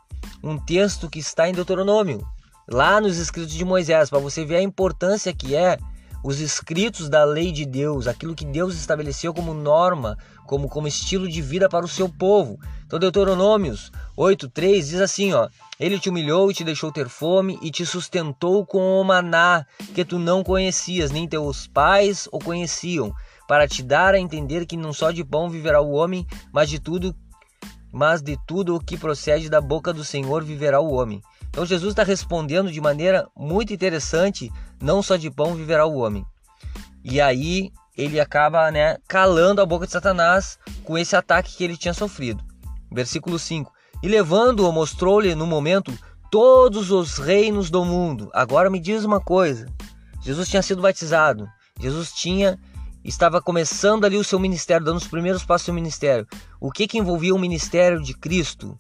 um 0.42 0.58
texto 0.58 1.10
que 1.10 1.20
está 1.20 1.50
em 1.50 1.54
Deuteronômio, 1.54 2.26
lá 2.72 3.02
nos 3.02 3.18
escritos 3.18 3.54
de 3.54 3.66
Moisés, 3.66 4.10
para 4.10 4.20
você 4.20 4.46
ver 4.46 4.56
a 4.56 4.62
importância 4.62 5.34
que 5.34 5.54
é 5.54 5.78
os 6.24 6.40
escritos 6.40 7.10
da 7.10 7.24
lei 7.24 7.52
de 7.52 7.66
Deus, 7.66 8.08
aquilo 8.08 8.36
que 8.36 8.46
Deus 8.46 8.76
estabeleceu 8.76 9.34
como 9.34 9.54
norma, 9.54 10.18
como, 10.46 10.68
como 10.70 10.88
estilo 10.88 11.28
de 11.28 11.42
vida 11.42 11.68
para 11.68 11.86
o 11.86 11.90
seu 11.90 12.08
povo. 12.08 12.60
Então, 12.86 13.00
Deuteronômios 13.00 13.92
8,3 14.18 14.80
diz 14.80 15.02
assim: 15.02 15.34
ó, 15.34 15.50
Ele 15.80 16.00
te 16.00 16.10
humilhou 16.10 16.52
e 16.52 16.54
te 16.54 16.64
deixou 16.64 16.92
ter 16.92 17.08
fome 17.10 17.58
e 17.62 17.72
te 17.72 17.86
sustentou 17.86 18.66
com 18.66 19.00
o 19.00 19.04
maná 19.04 19.66
que 19.96 20.06
tu 20.06 20.20
não 20.20 20.44
conhecias, 20.44 21.12
nem 21.12 21.28
teus 21.28 21.68
pais 21.68 22.28
o 22.32 22.40
conheciam, 22.40 23.14
para 23.48 23.68
te 23.68 23.82
dar 23.82 24.14
a 24.14 24.20
entender 24.20 24.66
que 24.66 24.78
não 24.78 24.94
só 24.94 25.12
de 25.12 25.24
pão 25.24 25.50
viverá 25.50 25.82
o 25.82 25.92
homem, 25.92 26.26
mas 26.52 26.70
de 26.70 26.80
tudo 26.80 27.16
mas 27.94 28.22
de 28.22 28.38
tudo 28.48 28.76
o 28.76 28.80
que 28.80 28.98
procede 28.98 29.50
da 29.50 29.60
boca 29.60 29.92
do 29.92 30.06
Senhor 30.06 30.46
viverá 30.46 30.80
o 30.80 30.94
homem. 30.94 31.22
Então 31.52 31.66
Jesus 31.66 31.92
está 31.92 32.04
respondendo 32.04 32.72
de 32.72 32.80
maneira 32.80 33.28
muito 33.36 33.74
interessante, 33.74 34.50
não 34.82 35.04
só 35.04 35.18
de 35.18 35.30
pão 35.30 35.54
viverá 35.54 35.86
o 35.86 35.98
homem. 35.98 36.26
E 37.04 37.20
aí 37.20 37.72
ele 37.98 38.20
acaba 38.20 38.72
né, 38.72 38.98
calando 39.06 39.62
a 39.62 39.66
boca 39.66 39.86
de 39.86 39.92
Satanás 39.92 40.58
com 40.84 40.98
esse 40.98 41.14
ataque 41.14 41.56
que 41.56 41.64
ele 41.64 41.76
tinha 41.76 41.94
sofrido. 41.94 42.42
Versículo 42.90 43.38
5. 43.38 43.72
E 44.02 44.08
levando-o, 44.08 44.72
mostrou-lhe 44.72 45.36
no 45.36 45.46
momento 45.46 45.94
todos 46.32 46.90
os 46.90 47.18
reinos 47.18 47.70
do 47.70 47.84
mundo. 47.84 48.30
Agora 48.34 48.70
me 48.70 48.80
diz 48.80 49.04
uma 49.04 49.20
coisa: 49.20 49.68
Jesus 50.22 50.48
tinha 50.48 50.62
sido 50.62 50.82
batizado, 50.82 51.48
Jesus 51.80 52.14
tinha 52.14 52.58
estava 53.04 53.42
começando 53.42 54.06
ali 54.06 54.16
o 54.16 54.24
seu 54.24 54.40
ministério, 54.40 54.86
dando 54.86 54.98
os 54.98 55.08
primeiros 55.08 55.44
passos 55.44 55.64
do 55.64 55.66
seu 55.66 55.74
ministério. 55.74 56.28
O 56.60 56.72
que 56.72 56.88
que 56.88 56.98
envolvia 56.98 57.34
o 57.34 57.40
ministério 57.40 58.02
de 58.02 58.14
Cristo 58.14 58.78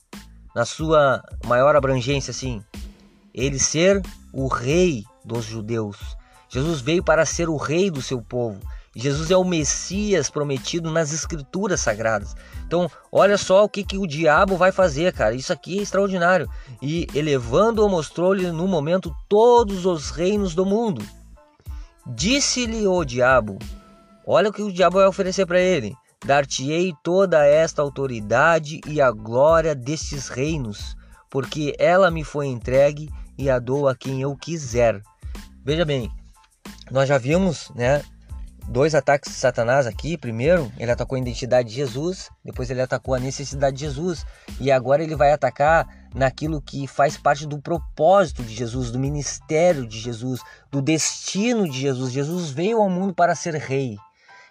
na 0.55 0.65
sua 0.65 1.23
maior 1.45 1.75
abrangência 1.75 2.31
assim? 2.31 2.63
Ele 3.33 3.59
ser 3.59 4.01
o 4.33 4.47
rei 4.47 5.03
dos 5.23 5.45
judeus. 5.45 5.97
Jesus 6.49 6.81
veio 6.81 7.03
para 7.03 7.25
ser 7.25 7.49
o 7.49 7.55
rei 7.55 7.89
do 7.89 8.01
seu 8.01 8.21
povo. 8.21 8.59
Jesus 8.93 9.31
é 9.31 9.37
o 9.37 9.45
Messias 9.45 10.29
prometido 10.29 10.91
nas 10.91 11.13
escrituras 11.13 11.79
sagradas. 11.79 12.35
Então, 12.67 12.91
olha 13.09 13.37
só 13.37 13.63
o 13.63 13.69
que, 13.69 13.85
que 13.85 13.97
o 13.97 14.05
diabo 14.05 14.57
vai 14.57 14.71
fazer, 14.71 15.13
cara. 15.13 15.33
Isso 15.33 15.53
aqui 15.53 15.79
é 15.79 15.81
extraordinário. 15.81 16.49
E 16.81 17.07
elevando-o, 17.15 17.89
mostrou-lhe 17.89 18.51
no 18.51 18.67
momento 18.67 19.15
todos 19.29 19.85
os 19.85 20.09
reinos 20.09 20.53
do 20.53 20.65
mundo. 20.65 21.01
Disse-lhe 22.05 22.85
o 22.85 23.05
diabo: 23.05 23.57
Olha 24.25 24.49
o 24.49 24.53
que 24.53 24.61
o 24.61 24.71
diabo 24.71 24.97
vai 24.97 25.07
oferecer 25.07 25.45
para 25.45 25.59
ele: 25.59 25.95
Dar-te-ei 26.25 26.93
toda 27.03 27.45
esta 27.45 27.81
autoridade 27.81 28.79
e 28.85 29.01
a 29.01 29.11
glória 29.11 29.73
destes 29.73 30.27
reinos, 30.27 30.95
porque 31.29 31.75
ela 31.79 32.11
me 32.11 32.23
foi 32.23 32.47
entregue 32.47 33.09
e 33.37 33.49
a 33.49 33.57
dou 33.57 33.87
a 33.87 33.95
quem 33.95 34.21
eu 34.21 34.35
quiser. 34.35 35.01
Veja 35.63 35.83
bem, 35.83 36.11
nós 36.91 37.07
já 37.07 37.17
vimos, 37.17 37.71
né, 37.75 38.03
dois 38.67 38.93
ataques 38.93 39.31
de 39.31 39.37
Satanás 39.37 39.87
aqui. 39.87 40.17
Primeiro, 40.17 40.71
ele 40.77 40.91
atacou 40.91 41.15
a 41.15 41.19
identidade 41.19 41.69
de 41.69 41.75
Jesus, 41.75 42.29
depois 42.43 42.69
ele 42.69 42.81
atacou 42.81 43.13
a 43.13 43.19
necessidade 43.19 43.77
de 43.77 43.85
Jesus, 43.85 44.25
e 44.59 44.71
agora 44.71 45.03
ele 45.03 45.15
vai 45.15 45.31
atacar 45.31 45.87
naquilo 46.13 46.61
que 46.61 46.87
faz 46.87 47.17
parte 47.17 47.47
do 47.47 47.59
propósito 47.59 48.43
de 48.43 48.53
Jesus, 48.53 48.91
do 48.91 48.99
ministério 48.99 49.87
de 49.87 49.99
Jesus, 49.99 50.41
do 50.69 50.81
destino 50.81 51.69
de 51.69 51.79
Jesus. 51.79 52.11
Jesus 52.11 52.51
veio 52.51 52.79
ao 52.79 52.89
mundo 52.89 53.13
para 53.13 53.35
ser 53.35 53.55
rei. 53.55 53.97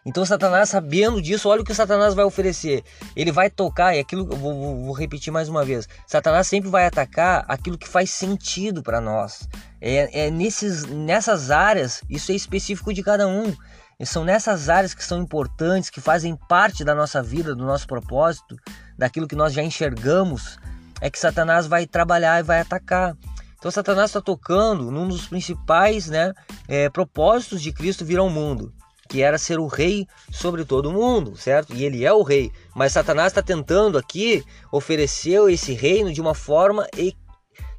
Então 0.04 0.24
Satanás, 0.24 0.70
sabendo 0.70 1.20
disso, 1.20 1.48
olha 1.48 1.60
o 1.60 1.64
que 1.64 1.74
Satanás 1.74 2.14
vai 2.14 2.24
oferecer. 2.24 2.82
Ele 3.14 3.30
vai 3.30 3.50
tocar, 3.50 3.94
e 3.94 3.98
aquilo 3.98 4.24
vou, 4.26 4.54
vou, 4.54 4.84
vou, 4.84 4.92
repetir 4.94 5.32
mais 5.32 5.48
uma 5.48 5.64
vez. 5.64 5.86
Satanás 6.06 6.46
sempre 6.46 6.70
vai 6.70 6.86
atacar 6.86 7.44
aquilo 7.46 7.76
que 7.76 7.86
faz 7.86 8.10
sentido 8.10 8.82
para 8.82 9.00
nós. 9.00 9.46
É, 9.80 10.26
é 10.26 10.30
nesses, 10.30 10.86
nessas 10.86 11.50
áreas, 11.50 12.02
isso 12.08 12.32
é 12.32 12.34
específico 12.34 12.94
de 12.94 13.02
cada 13.02 13.28
um. 13.28 13.54
E 13.98 14.06
são 14.06 14.24
nessas 14.24 14.70
áreas 14.70 14.94
que 14.94 15.04
são 15.04 15.20
importantes, 15.20 15.90
que 15.90 16.00
fazem 16.00 16.34
parte 16.48 16.82
da 16.82 16.94
nossa 16.94 17.22
vida, 17.22 17.54
do 17.54 17.66
nosso 17.66 17.86
propósito, 17.86 18.56
daquilo 18.96 19.28
que 19.28 19.36
nós 19.36 19.52
já 19.52 19.62
enxergamos, 19.62 20.58
é 21.02 21.10
que 21.10 21.18
Satanás 21.18 21.66
vai 21.66 21.86
trabalhar 21.86 22.40
e 22.40 22.42
vai 22.42 22.60
atacar. 22.60 23.14
Então 23.58 23.70
Satanás 23.70 24.08
está 24.08 24.22
tocando 24.22 24.90
num 24.90 25.06
dos 25.06 25.26
principais 25.26 26.08
né, 26.08 26.32
é, 26.66 26.88
propósitos 26.88 27.60
de 27.60 27.70
Cristo 27.70 28.06
vir 28.06 28.18
ao 28.18 28.30
mundo, 28.30 28.72
que 29.10 29.22
era 29.22 29.36
ser 29.36 29.58
o 29.58 29.66
rei 29.66 30.06
sobre 30.30 30.64
todo 30.64 30.92
mundo, 30.92 31.36
certo? 31.36 31.74
E 31.74 31.84
ele 31.84 32.04
é 32.04 32.12
o 32.12 32.22
rei. 32.22 32.52
Mas 32.76 32.92
Satanás 32.92 33.32
está 33.32 33.42
tentando 33.42 33.98
aqui 33.98 34.44
oferecer 34.70 35.40
esse 35.50 35.74
reino 35.74 36.12
de 36.12 36.20
uma 36.20 36.32
forma 36.32 36.86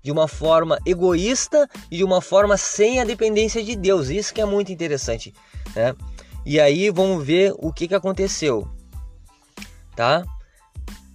de 0.03 0.11
uma 0.11 0.27
forma 0.27 0.77
egoísta 0.85 1.69
e 1.89 1.97
de 1.97 2.03
uma 2.03 2.21
forma 2.21 2.57
sem 2.57 2.99
a 2.99 3.05
dependência 3.05 3.63
de 3.63 3.77
Deus. 3.77 4.09
Isso 4.09 4.33
que 4.33 4.41
é 4.41 4.45
muito 4.45 4.73
interessante, 4.73 5.33
né? 5.73 5.95
E 6.45 6.59
aí 6.59 6.89
vamos 6.89 7.23
ver 7.23 7.53
o 7.57 7.71
que, 7.71 7.87
que 7.87 7.95
aconteceu, 7.95 8.67
tá? 9.95 10.25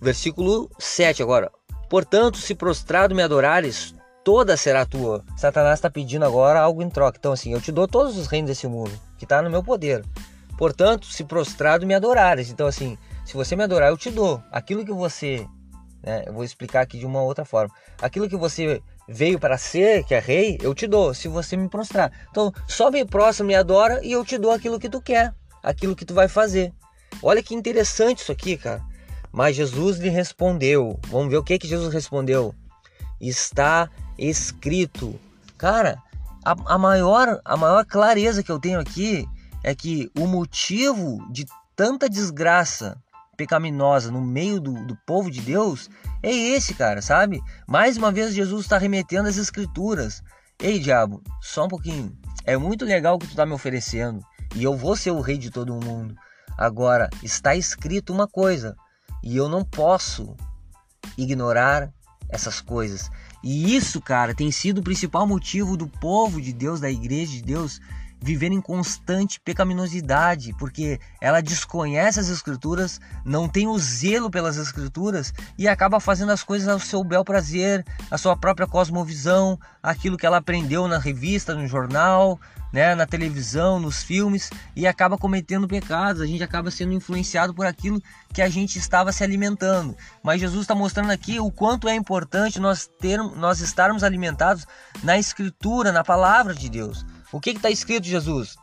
Versículo 0.01 0.71
7 0.79 1.23
agora. 1.23 1.51
Portanto, 1.91 2.39
se 2.39 2.55
prostrado 2.55 3.15
me 3.15 3.23
adorares, 3.23 3.95
toda 4.25 4.57
será 4.57 4.87
tua. 4.87 5.25
Satanás 5.37 5.75
está 5.75 5.91
pedindo 5.91 6.25
agora 6.25 6.61
algo 6.61 6.81
em 6.83 6.89
troca. 6.89 7.19
Então, 7.19 7.33
assim, 7.33 7.53
eu 7.53 7.61
te 7.61 7.73
dou 7.73 7.89
todos 7.89 8.17
os 8.17 8.29
reinos 8.29 8.49
desse 8.49 8.67
mundo, 8.69 8.93
que 9.19 9.25
está 9.25 9.43
no 9.43 9.51
meu 9.51 9.63
poder. 9.63 10.05
Portanto, 10.57 11.07
se 11.07 11.25
prostrado 11.25 11.87
me 11.87 11.95
adorares. 11.95 12.51
Então, 12.51 12.67
assim, 12.67 12.97
se 13.25 13.35
você 13.35 13.55
me 13.55 13.63
adorar, 13.63 13.91
eu 13.91 13.97
te 13.97 14.11
dou. 14.11 14.43
Aquilo 14.51 14.85
que 14.85 14.93
você. 14.93 15.47
Né, 16.03 16.25
eu 16.27 16.33
vou 16.33 16.45
explicar 16.45 16.81
aqui 16.81 16.99
de 16.99 17.07
uma 17.07 17.23
outra 17.23 17.45
forma. 17.45 17.75
Aquilo 18.01 18.29
que 18.29 18.37
você 18.37 18.83
veio 19.09 19.39
para 19.39 19.59
ser, 19.59 20.05
que 20.05 20.15
é 20.15 20.19
rei, 20.19 20.59
eu 20.63 20.75
te 20.75 20.87
dou, 20.87 21.15
se 21.15 21.29
você 21.29 21.57
me 21.57 21.69
prostrar. 21.69 22.11
Então, 22.31 22.53
só 22.67 22.91
me 22.91 23.05
prostra, 23.05 23.45
me 23.45 23.55
adora 23.55 24.01
e 24.05 24.13
eu 24.13 24.25
te 24.25 24.39
dou 24.39 24.51
aquilo 24.51 24.81
que 24.81 24.89
tu 24.89 25.01
quer, 25.01 25.33
aquilo 25.63 25.95
que 25.95 26.05
tu 26.05 26.15
vai 26.15 26.29
fazer. 26.29 26.73
Olha 27.23 27.43
que 27.43 27.55
interessante 27.55 28.23
isso 28.23 28.33
aqui, 28.33 28.57
cara. 28.57 28.83
Mas 29.33 29.57
Jesus 29.57 29.99
lhe 29.99 30.09
respondeu. 30.09 30.99
Vamos 31.09 31.29
ver 31.29 31.37
o 31.37 31.45
que 31.45 31.59
que 31.59 31.69
Jesus 31.69 31.93
respondeu. 31.93 32.55
Está 33.21 33.91
escrito. 34.19 35.19
Cara, 35.57 36.03
a, 36.47 36.75
a, 36.75 36.79
maior, 36.79 37.41
a 37.45 37.57
maior 37.57 37.85
clareza 37.85 38.41
que 38.41 38.53
eu 38.53 38.61
tenho 38.61 38.79
aqui 38.79 39.29
é 39.65 39.75
que 39.75 40.09
o 40.17 40.29
motivo 40.29 41.19
de 41.33 41.45
tanta 41.75 42.09
desgraça 42.09 42.97
pecaminosa 43.37 44.13
no 44.13 44.21
meio 44.21 44.61
do, 44.61 44.87
do 44.87 44.97
povo 45.05 45.29
de 45.29 45.41
Deus 45.41 45.91
é 46.23 46.31
esse, 46.33 46.73
cara, 46.75 47.03
sabe? 47.03 47.43
Mais 47.67 47.97
uma 47.97 48.13
vez 48.13 48.33
Jesus 48.33 48.63
está 48.63 48.79
remetendo 48.79 49.29
às 49.29 49.37
escrituras. 49.37 50.23
Ei, 50.61 50.79
diabo, 50.79 51.21
só 51.41 51.65
um 51.65 51.69
pouquinho. 51.69 52.17
É 52.45 52.57
muito 52.57 52.85
legal 52.85 53.17
o 53.17 53.19
que 53.19 53.27
tu 53.27 53.31
está 53.31 53.45
me 53.45 53.53
oferecendo 53.53 54.23
e 54.55 54.63
eu 54.63 54.77
vou 54.77 54.95
ser 54.95 55.11
o 55.11 55.21
rei 55.21 55.39
de 55.39 55.51
todo 55.51 55.75
mundo. 55.75 56.15
Agora, 56.57 57.11
está 57.25 57.57
escrito 57.57 58.13
uma 58.13 58.29
coisa 58.29 58.77
e 59.21 59.37
eu 59.37 59.49
não 59.49 59.65
posso 59.65 60.37
ignorar 61.19 61.93
essas 62.29 62.61
coisas. 62.61 63.11
E 63.43 63.75
isso, 63.77 64.01
cara, 64.01 64.35
tem 64.35 64.51
sido 64.51 64.79
o 64.79 64.83
principal 64.83 65.27
motivo 65.27 65.77
do 65.77 65.87
povo 65.87 66.41
de 66.41 66.53
Deus, 66.53 66.81
da 66.81 66.91
igreja 66.91 67.33
de 67.33 67.43
Deus, 67.43 67.81
viver 68.21 68.51
em 68.51 68.61
constante 68.61 69.41
pecaminosidade, 69.41 70.55
porque 70.59 70.99
ela 71.21 71.41
desconhece 71.41 72.19
as 72.21 72.29
escrituras, 72.29 73.01
não 73.25 73.49
tem 73.49 73.67
o 73.67 73.79
zelo 73.79 74.31
pelas 74.31 74.57
escrituras 74.57 75.33
e 75.59 75.69
acaba 75.69 76.01
fazendo 76.01 76.33
as 76.33 76.43
coisas 76.43 76.69
ao 76.69 76.79
seu 76.79 77.05
bel 77.05 77.25
prazer, 77.25 77.85
a 78.11 78.19
sua 78.19 78.37
própria 78.37 78.67
cosmovisão, 78.67 79.59
aquilo 79.83 80.17
que 80.17 80.27
ela 80.27 80.39
aprendeu 80.39 80.89
na 80.89 80.99
revista, 80.99 81.55
no 81.55 81.67
jornal, 81.67 82.41
né, 82.73 82.95
na 82.95 83.07
televisão, 83.07 83.79
nos 83.79 84.03
filmes 84.03 84.51
e 84.75 84.87
acaba 84.87 85.17
cometendo 85.17 85.69
pecados. 85.69 86.21
A 86.21 86.27
gente 86.27 86.43
acaba 86.43 86.71
sendo 86.71 86.93
influenciado 86.93 87.55
por 87.55 87.67
aquilo 87.67 88.03
que 88.33 88.43
a 88.43 88.49
gente 88.49 88.79
estava 88.79 89.13
se 89.13 89.25
alimentando. 89.25 89.97
Mas 90.23 90.41
Jesus 90.41 90.63
está 90.63 90.75
mostrando 90.75 91.11
aqui 91.11 91.39
o 91.41 91.51
quanto 91.51 91.89
é 91.89 91.95
importante 91.95 92.61
nós 92.61 92.87
ter, 92.87 93.19
nós 93.19 93.61
estarmos 93.61 94.03
alimentados 94.03 94.67
na 95.03 95.19
Escritura, 95.19 95.93
na 95.93 96.05
palavra 96.05 96.55
de 96.55 96.69
Deus. 96.69 97.05
O 97.33 97.41
que 97.41 97.51
está 97.51 97.71
escrito, 97.71 98.07
Jesus? 98.07 98.57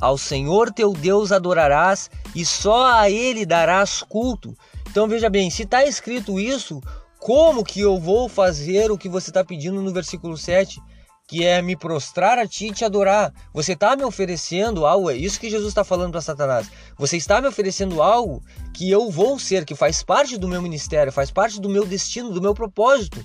Ao 0.00 0.18
Senhor 0.18 0.72
teu 0.72 0.92
Deus 0.92 1.32
adorarás 1.32 2.10
e 2.34 2.44
só 2.44 2.92
a 2.92 3.10
Ele 3.10 3.46
darás 3.46 4.02
culto. 4.02 4.56
Então 4.90 5.08
veja 5.08 5.30
bem, 5.30 5.50
se 5.50 5.62
está 5.62 5.84
escrito 5.84 6.38
isso, 6.38 6.80
como 7.18 7.64
que 7.64 7.80
eu 7.80 7.98
vou 7.98 8.28
fazer 8.28 8.90
o 8.90 8.98
que 8.98 9.08
você 9.08 9.30
está 9.30 9.44
pedindo 9.44 9.80
no 9.80 9.92
versículo 9.92 10.36
7? 10.36 10.80
que 11.26 11.44
é 11.44 11.62
me 11.62 11.74
prostrar 11.74 12.38
a 12.38 12.46
ti 12.46 12.66
e 12.66 12.72
te 12.72 12.84
adorar. 12.84 13.32
Você 13.52 13.72
está 13.72 13.96
me 13.96 14.04
oferecendo 14.04 14.84
algo, 14.84 15.10
é 15.10 15.16
isso 15.16 15.40
que 15.40 15.48
Jesus 15.48 15.68
está 15.68 15.82
falando 15.82 16.12
para 16.12 16.20
Satanás. 16.20 16.70
Você 16.98 17.16
está 17.16 17.40
me 17.40 17.48
oferecendo 17.48 18.02
algo 18.02 18.42
que 18.74 18.90
eu 18.90 19.10
vou 19.10 19.38
ser, 19.38 19.64
que 19.64 19.74
faz 19.74 20.02
parte 20.02 20.36
do 20.36 20.46
meu 20.46 20.60
ministério, 20.60 21.12
faz 21.12 21.30
parte 21.30 21.60
do 21.60 21.68
meu 21.68 21.86
destino, 21.86 22.30
do 22.30 22.42
meu 22.42 22.54
propósito. 22.54 23.24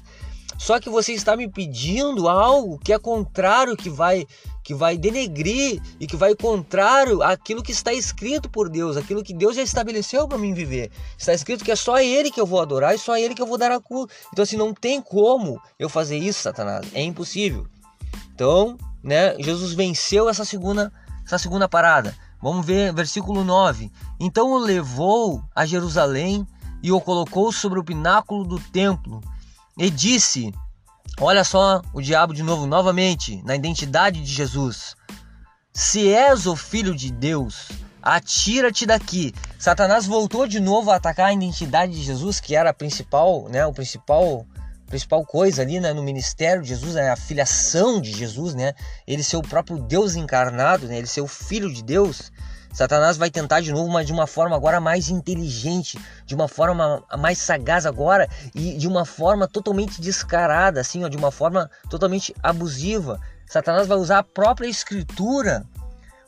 Só 0.57 0.79
que 0.79 0.89
você 0.89 1.13
está 1.13 1.35
me 1.35 1.49
pedindo 1.49 2.27
algo 2.27 2.79
que 2.79 2.93
é 2.93 2.99
contrário, 2.99 3.77
que 3.77 3.89
vai 3.89 4.25
que 4.69 4.73
vai 4.75 4.99
denegrir 4.99 5.81
e 5.99 6.05
que 6.05 6.15
vai 6.15 6.35
contrário 6.35 7.23
àquilo 7.23 7.63
que 7.63 7.71
está 7.71 7.91
escrito 7.91 8.47
por 8.47 8.69
Deus, 8.69 8.97
aquilo 8.97 9.23
que 9.23 9.33
Deus 9.33 9.55
já 9.55 9.63
estabeleceu 9.63 10.27
para 10.27 10.37
mim 10.37 10.53
viver. 10.53 10.91
Está 11.17 11.33
escrito 11.33 11.65
que 11.65 11.71
é 11.71 11.75
só 11.75 11.97
Ele 11.97 12.29
que 12.29 12.39
eu 12.39 12.45
vou 12.45 12.61
adorar 12.61 12.93
e 12.93 12.99
só 12.99 13.17
Ele 13.17 13.33
que 13.33 13.41
eu 13.41 13.47
vou 13.47 13.57
dar 13.57 13.71
a 13.71 13.79
culpa. 13.79 14.13
Então, 14.31 14.43
assim, 14.43 14.57
não 14.57 14.71
tem 14.71 15.01
como 15.01 15.59
eu 15.79 15.89
fazer 15.89 16.19
isso, 16.19 16.43
Satanás. 16.43 16.85
É 16.93 17.01
impossível. 17.01 17.65
Então, 18.35 18.77
né, 19.03 19.35
Jesus 19.39 19.73
venceu 19.73 20.29
essa 20.29 20.45
segunda, 20.45 20.93
essa 21.25 21.39
segunda 21.39 21.67
parada. 21.67 22.15
Vamos 22.39 22.63
ver 22.63 22.93
versículo 22.93 23.43
9. 23.43 23.91
Então 24.19 24.51
o 24.51 24.59
levou 24.59 25.43
a 25.55 25.65
Jerusalém 25.65 26.45
e 26.83 26.91
o 26.91 27.01
colocou 27.01 27.51
sobre 27.51 27.79
o 27.79 27.83
pináculo 27.83 28.43
do 28.45 28.59
templo 28.59 29.19
e 29.79 29.89
disse: 29.89 30.53
Olha 31.19 31.43
só 31.43 31.81
o 31.93 32.01
diabo 32.01 32.33
de 32.33 32.43
novo, 32.43 32.65
novamente, 32.65 33.41
na 33.43 33.55
identidade 33.55 34.21
de 34.21 34.31
Jesus. 34.31 34.95
Se 35.73 36.11
és 36.11 36.45
o 36.45 36.55
filho 36.55 36.95
de 36.95 37.11
Deus, 37.11 37.69
atira-te 38.01 38.85
daqui. 38.85 39.33
Satanás 39.57 40.05
voltou 40.05 40.47
de 40.47 40.59
novo 40.59 40.91
a 40.91 40.95
atacar 40.95 41.27
a 41.27 41.33
identidade 41.33 41.93
de 41.93 42.03
Jesus, 42.03 42.39
que 42.39 42.55
era 42.55 42.69
a 42.69 42.73
principal, 42.73 43.47
né, 43.49 43.65
o 43.65 43.73
principal 43.73 44.45
principal 44.89 45.23
coisa 45.23 45.61
ali 45.61 45.79
né, 45.79 45.93
no 45.93 46.01
ministério 46.01 46.63
de 46.63 46.69
Jesus, 46.69 46.95
né, 46.95 47.11
a 47.11 47.15
filiação 47.15 48.01
de 48.01 48.11
Jesus, 48.11 48.55
né, 48.55 48.73
ele 49.05 49.23
ser 49.23 49.37
o 49.37 49.41
próprio 49.41 49.77
Deus 49.79 50.15
encarnado, 50.15 50.87
né, 50.87 50.97
ele 50.97 51.07
ser 51.07 51.21
o 51.21 51.27
filho 51.27 51.71
de 51.71 51.83
Deus. 51.83 52.31
Satanás 52.73 53.17
vai 53.17 53.29
tentar 53.29 53.61
de 53.61 53.71
novo, 53.71 53.91
mas 53.91 54.05
de 54.05 54.13
uma 54.13 54.27
forma 54.27 54.55
agora 54.55 54.79
mais 54.79 55.09
inteligente, 55.09 55.99
de 56.25 56.35
uma 56.35 56.47
forma 56.47 57.03
mais 57.17 57.37
sagaz 57.39 57.85
agora 57.85 58.29
e 58.53 58.77
de 58.77 58.87
uma 58.87 59.05
forma 59.05 59.47
totalmente 59.47 59.99
descarada, 59.99 60.81
assim, 60.81 61.03
ó, 61.03 61.07
de 61.07 61.17
uma 61.17 61.31
forma 61.31 61.69
totalmente 61.89 62.33
abusiva. 62.41 63.19
Satanás 63.47 63.87
vai 63.87 63.97
usar 63.97 64.19
a 64.19 64.23
própria 64.23 64.67
escritura 64.67 65.65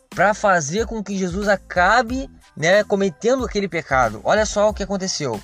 para 0.09 0.33
fazer 0.33 0.85
com 0.85 1.03
que 1.03 1.17
Jesus 1.17 1.47
acabe, 1.47 2.29
né, 2.57 2.83
cometendo 2.83 3.45
aquele 3.45 3.67
pecado. 3.67 4.19
Olha 4.23 4.45
só 4.45 4.69
o 4.69 4.73
que 4.73 4.83
aconteceu. 4.83 5.39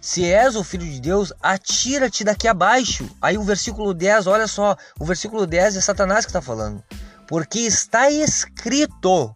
Se 0.00 0.24
és 0.24 0.56
o 0.56 0.64
filho 0.64 0.86
de 0.86 1.00
Deus, 1.00 1.32
atira-te 1.42 2.24
daqui 2.24 2.48
abaixo. 2.48 3.08
Aí 3.20 3.36
o 3.36 3.42
versículo 3.42 3.92
10, 3.92 4.26
olha 4.26 4.46
só, 4.46 4.76
o 4.98 5.04
versículo 5.04 5.46
10 5.46 5.76
é 5.76 5.80
Satanás 5.80 6.24
que 6.24 6.30
está 6.30 6.40
falando. 6.40 6.82
Porque 7.26 7.60
está 7.60 8.08
escrito. 8.10 9.34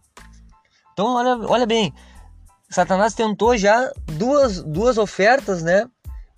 Então, 1.01 1.15
olha, 1.15 1.35
olha 1.47 1.65
bem, 1.65 1.91
Satanás 2.69 3.15
tentou 3.15 3.57
já 3.57 3.91
duas, 4.05 4.61
duas 4.61 4.99
ofertas, 4.99 5.63
né? 5.63 5.89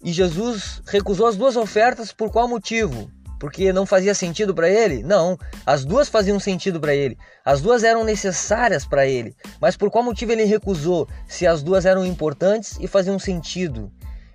E 0.01 0.13
Jesus 0.13 0.81
recusou 0.87 1.27
as 1.27 1.35
duas 1.35 1.57
ofertas 1.57 2.13
por 2.13 2.31
qual 2.31 2.47
motivo? 2.47 3.11
Porque 3.41 3.73
não 3.73 3.85
fazia 3.85 4.15
sentido 4.15 4.55
para 4.55 4.69
ele? 4.69 5.03
Não, 5.03 5.37
as 5.65 5.83
duas 5.83 6.07
faziam 6.07 6.39
sentido 6.39 6.79
para 6.79 6.95
ele. 6.95 7.17
As 7.43 7.59
duas 7.59 7.83
eram 7.83 8.05
necessárias 8.05 8.85
para 8.85 9.05
ele. 9.05 9.35
Mas 9.59 9.75
por 9.75 9.91
qual 9.91 10.01
motivo 10.01 10.31
ele 10.31 10.45
recusou? 10.45 11.09
Se 11.27 11.45
as 11.45 11.61
duas 11.61 11.85
eram 11.85 12.05
importantes 12.05 12.77
e 12.79 12.87
faziam 12.87 13.19
sentido? 13.19 13.91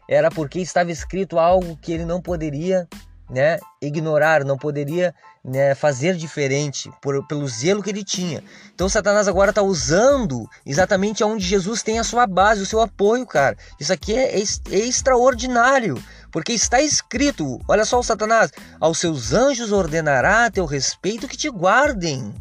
Era 0.06 0.30
porque 0.30 0.60
estava 0.60 0.92
escrito 0.92 1.38
algo 1.38 1.74
que 1.78 1.90
ele 1.90 2.04
não 2.04 2.20
poderia 2.20 2.86
né, 3.30 3.58
ignorar, 3.80 4.44
não 4.44 4.56
poderia 4.56 5.14
né, 5.44 5.74
fazer 5.74 6.14
diferente 6.16 6.90
por, 7.02 7.26
pelo 7.26 7.46
zelo 7.46 7.82
que 7.82 7.90
ele 7.90 8.04
tinha. 8.04 8.42
Então 8.74 8.88
Satanás 8.88 9.28
agora 9.28 9.50
está 9.50 9.62
usando 9.62 10.48
exatamente 10.64 11.22
onde 11.22 11.44
Jesus 11.44 11.82
tem 11.82 11.98
a 11.98 12.04
sua 12.04 12.26
base, 12.26 12.62
o 12.62 12.66
seu 12.66 12.80
apoio, 12.80 13.26
cara. 13.26 13.56
Isso 13.78 13.92
aqui 13.92 14.14
é, 14.14 14.38
é, 14.38 14.42
é 14.70 14.78
extraordinário, 14.78 16.02
porque 16.30 16.52
está 16.52 16.80
escrito, 16.80 17.60
olha 17.68 17.84
só 17.84 17.98
o 17.98 18.04
Satanás, 18.04 18.50
aos 18.80 18.98
seus 18.98 19.32
anjos 19.32 19.72
ordenará 19.72 20.46
a 20.46 20.50
teu 20.50 20.64
respeito 20.64 21.28
que 21.28 21.36
te 21.36 21.50
guardem. 21.50 22.34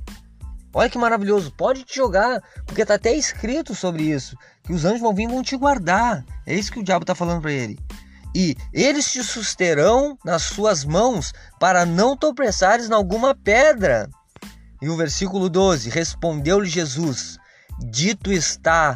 Olha 0.74 0.90
que 0.90 0.98
maravilhoso, 0.98 1.52
pode 1.52 1.84
te 1.84 1.96
jogar, 1.96 2.42
porque 2.66 2.84
está 2.84 2.96
até 2.96 3.14
escrito 3.14 3.74
sobre 3.74 4.04
isso, 4.04 4.38
que 4.64 4.74
os 4.74 4.86
anjos 4.86 5.02
vão 5.02 5.14
vir 5.14 5.24
e 5.24 5.32
vão 5.32 5.42
te 5.42 5.58
guardar. 5.58 6.24
É 6.46 6.54
isso 6.54 6.72
que 6.72 6.80
o 6.80 6.84
diabo 6.84 7.04
está 7.04 7.16
falando 7.16 7.42
para 7.42 7.52
ele 7.52 7.80
e 8.40 8.56
eles 8.72 9.12
te 9.12 9.24
susterão 9.24 10.16
nas 10.24 10.44
suas 10.44 10.86
mãos 10.86 11.34
para 11.60 11.88
não 11.88 12.16
tropeçares 12.16 12.88
em 12.88 12.94
alguma 12.94 13.34
pedra. 13.34 14.08
E 14.80 14.88
o 14.90 14.96
versículo 14.96 15.50
12: 15.50 15.90
Respondeu-lhe 15.90 16.70
Jesus: 16.70 17.40
Dito 17.80 18.32
está, 18.32 18.96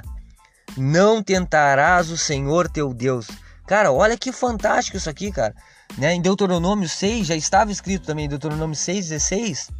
não 0.78 1.24
tentarás 1.24 2.12
o 2.12 2.18
Senhor 2.18 2.70
teu 2.70 2.94
Deus. 2.94 3.30
Cara, 3.66 3.92
olha 3.92 4.16
que 4.16 4.32
fantástico 4.32 4.98
isso 4.98 5.10
aqui, 5.10 5.32
cara. 5.32 5.56
Né? 5.98 6.14
Em 6.14 6.22
Deuteronômio 6.22 6.88
6, 6.88 7.26
já 7.26 7.36
estava 7.36 7.72
escrito 7.72 8.06
também, 8.06 8.30
Deuteronômio 8.30 8.76
6, 8.76 9.10
16: 9.10 9.72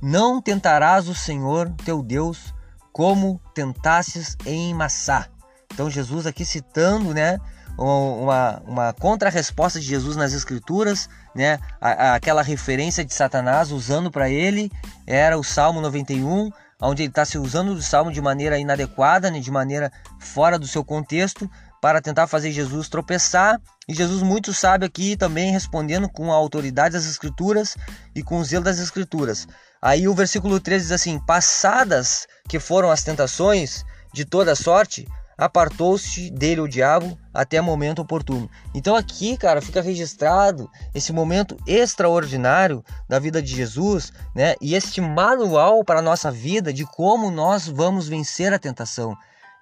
Não 0.00 0.40
tentarás 0.40 1.08
o 1.08 1.16
Senhor 1.16 1.68
teu 1.84 2.00
Deus 2.00 2.54
como 2.92 3.40
tentasses 3.52 4.36
em 4.46 4.72
Massá. 4.72 5.26
Então 5.74 5.90
Jesus 5.90 6.28
aqui 6.28 6.44
citando, 6.44 7.12
né, 7.12 7.40
uma, 7.78 8.62
uma 8.66 8.92
contra-resposta 8.92 9.78
de 9.78 9.86
Jesus 9.86 10.16
nas 10.16 10.32
Escrituras, 10.32 11.08
né? 11.34 11.60
aquela 11.80 12.42
referência 12.42 13.04
de 13.04 13.14
Satanás 13.14 13.70
usando 13.70 14.10
para 14.10 14.28
ele 14.28 14.70
era 15.06 15.38
o 15.38 15.44
Salmo 15.44 15.80
91, 15.80 16.50
onde 16.82 17.02
ele 17.02 17.10
está 17.10 17.24
se 17.24 17.38
usando 17.38 17.74
do 17.74 17.82
Salmo 17.82 18.12
de 18.12 18.20
maneira 18.20 18.58
inadequada, 18.58 19.30
né? 19.30 19.38
de 19.38 19.50
maneira 19.50 19.92
fora 20.18 20.58
do 20.58 20.66
seu 20.66 20.84
contexto, 20.84 21.48
para 21.80 22.02
tentar 22.02 22.26
fazer 22.26 22.50
Jesus 22.50 22.88
tropeçar. 22.88 23.60
E 23.88 23.94
Jesus 23.94 24.22
muito 24.22 24.52
sabe 24.52 24.84
aqui 24.84 25.16
também 25.16 25.52
respondendo 25.52 26.08
com 26.08 26.32
a 26.32 26.34
autoridade 26.36 26.94
das 26.94 27.06
Escrituras 27.06 27.76
e 28.14 28.22
com 28.22 28.38
o 28.38 28.44
zelo 28.44 28.64
das 28.64 28.80
Escrituras. 28.80 29.46
Aí 29.80 30.08
o 30.08 30.14
versículo 30.14 30.58
13 30.58 30.84
diz 30.86 30.92
assim: 30.92 31.20
Passadas 31.20 32.26
que 32.48 32.58
foram 32.58 32.90
as 32.90 33.04
tentações 33.04 33.84
de 34.12 34.24
toda 34.24 34.56
sorte, 34.56 35.06
apartou-se 35.38 36.30
dele 36.30 36.60
o 36.60 36.68
diabo 36.68 37.16
até 37.32 37.60
momento 37.60 38.02
oportuno. 38.02 38.50
Então 38.74 38.96
aqui, 38.96 39.36
cara, 39.36 39.62
fica 39.62 39.80
registrado 39.80 40.68
esse 40.92 41.12
momento 41.12 41.56
extraordinário 41.64 42.84
da 43.08 43.20
vida 43.20 43.40
de 43.40 43.54
Jesus, 43.54 44.12
né? 44.34 44.56
E 44.60 44.74
este 44.74 45.00
manual 45.00 45.84
para 45.84 46.00
a 46.00 46.02
nossa 46.02 46.28
vida 46.28 46.72
de 46.72 46.84
como 46.84 47.30
nós 47.30 47.68
vamos 47.68 48.08
vencer 48.08 48.52
a 48.52 48.58
tentação. 48.58 49.16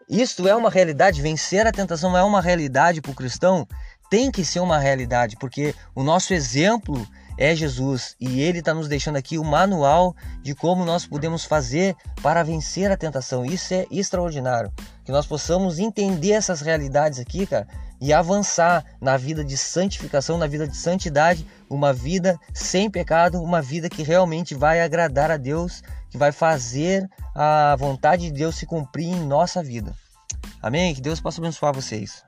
Isto 0.09 0.49
é 0.49 0.57
uma 0.57 0.71
realidade, 0.71 1.21
vencer 1.21 1.67
a 1.67 1.73
tentação 1.73 2.17
é 2.17 2.23
uma 2.23 2.41
realidade 2.41 3.03
para 3.03 3.11
o 3.11 3.15
cristão, 3.15 3.67
tem 4.09 4.31
que 4.31 4.45
ser 4.45 4.61
uma 4.61 4.79
realidade, 4.79 5.37
porque 5.37 5.75
o 5.95 6.03
nosso 6.03 6.33
exemplo 6.33 7.07
é 7.37 7.55
Jesus 7.55 8.17
e 8.21 8.41
ele 8.41 8.61
está 8.61 8.73
nos 8.73 8.89
deixando 8.89 9.17
aqui 9.17 9.37
o 9.37 9.45
manual 9.45 10.15
de 10.43 10.55
como 10.55 10.85
nós 10.85 11.05
podemos 11.05 11.45
fazer 11.45 11.95
para 12.23 12.43
vencer 12.43 12.91
a 12.91 12.97
tentação. 12.97 13.45
Isso 13.45 13.75
é 13.75 13.87
extraordinário. 13.91 14.73
Que 15.07 15.13
nós 15.13 15.25
possamos 15.25 15.79
entender 15.79 16.33
essas 16.33 16.61
realidades 16.61 17.21
aqui, 17.21 17.47
cara, 17.47 17.67
e 18.01 18.13
avançar 18.13 18.85
na 19.01 19.17
vida 19.17 19.45
de 19.45 19.57
santificação, 19.57 20.37
na 20.37 20.49
vida 20.49 20.67
de 20.67 20.77
santidade, 20.77 21.47
uma 21.71 21.93
vida 21.93 22.37
sem 22.53 22.91
pecado, 22.91 23.41
uma 23.41 23.63
vida 23.63 23.89
que 23.89 24.03
realmente 24.03 24.53
vai 24.55 24.81
agradar 24.81 25.31
a 25.31 25.37
Deus, 25.37 25.81
que 26.11 26.19
vai 26.19 26.33
fazer 26.33 27.09
a 27.35 27.77
vontade 27.79 28.27
de 28.27 28.33
Deus 28.33 28.57
se 28.57 28.67
cumprir 28.67 29.07
em 29.07 29.25
nossa 29.25 29.63
vida. 29.63 29.95
Amém? 30.61 30.93
Que 30.93 31.01
Deus 31.01 31.21
possa 31.21 31.41
abençoar 31.41 31.73
vocês. 31.73 32.25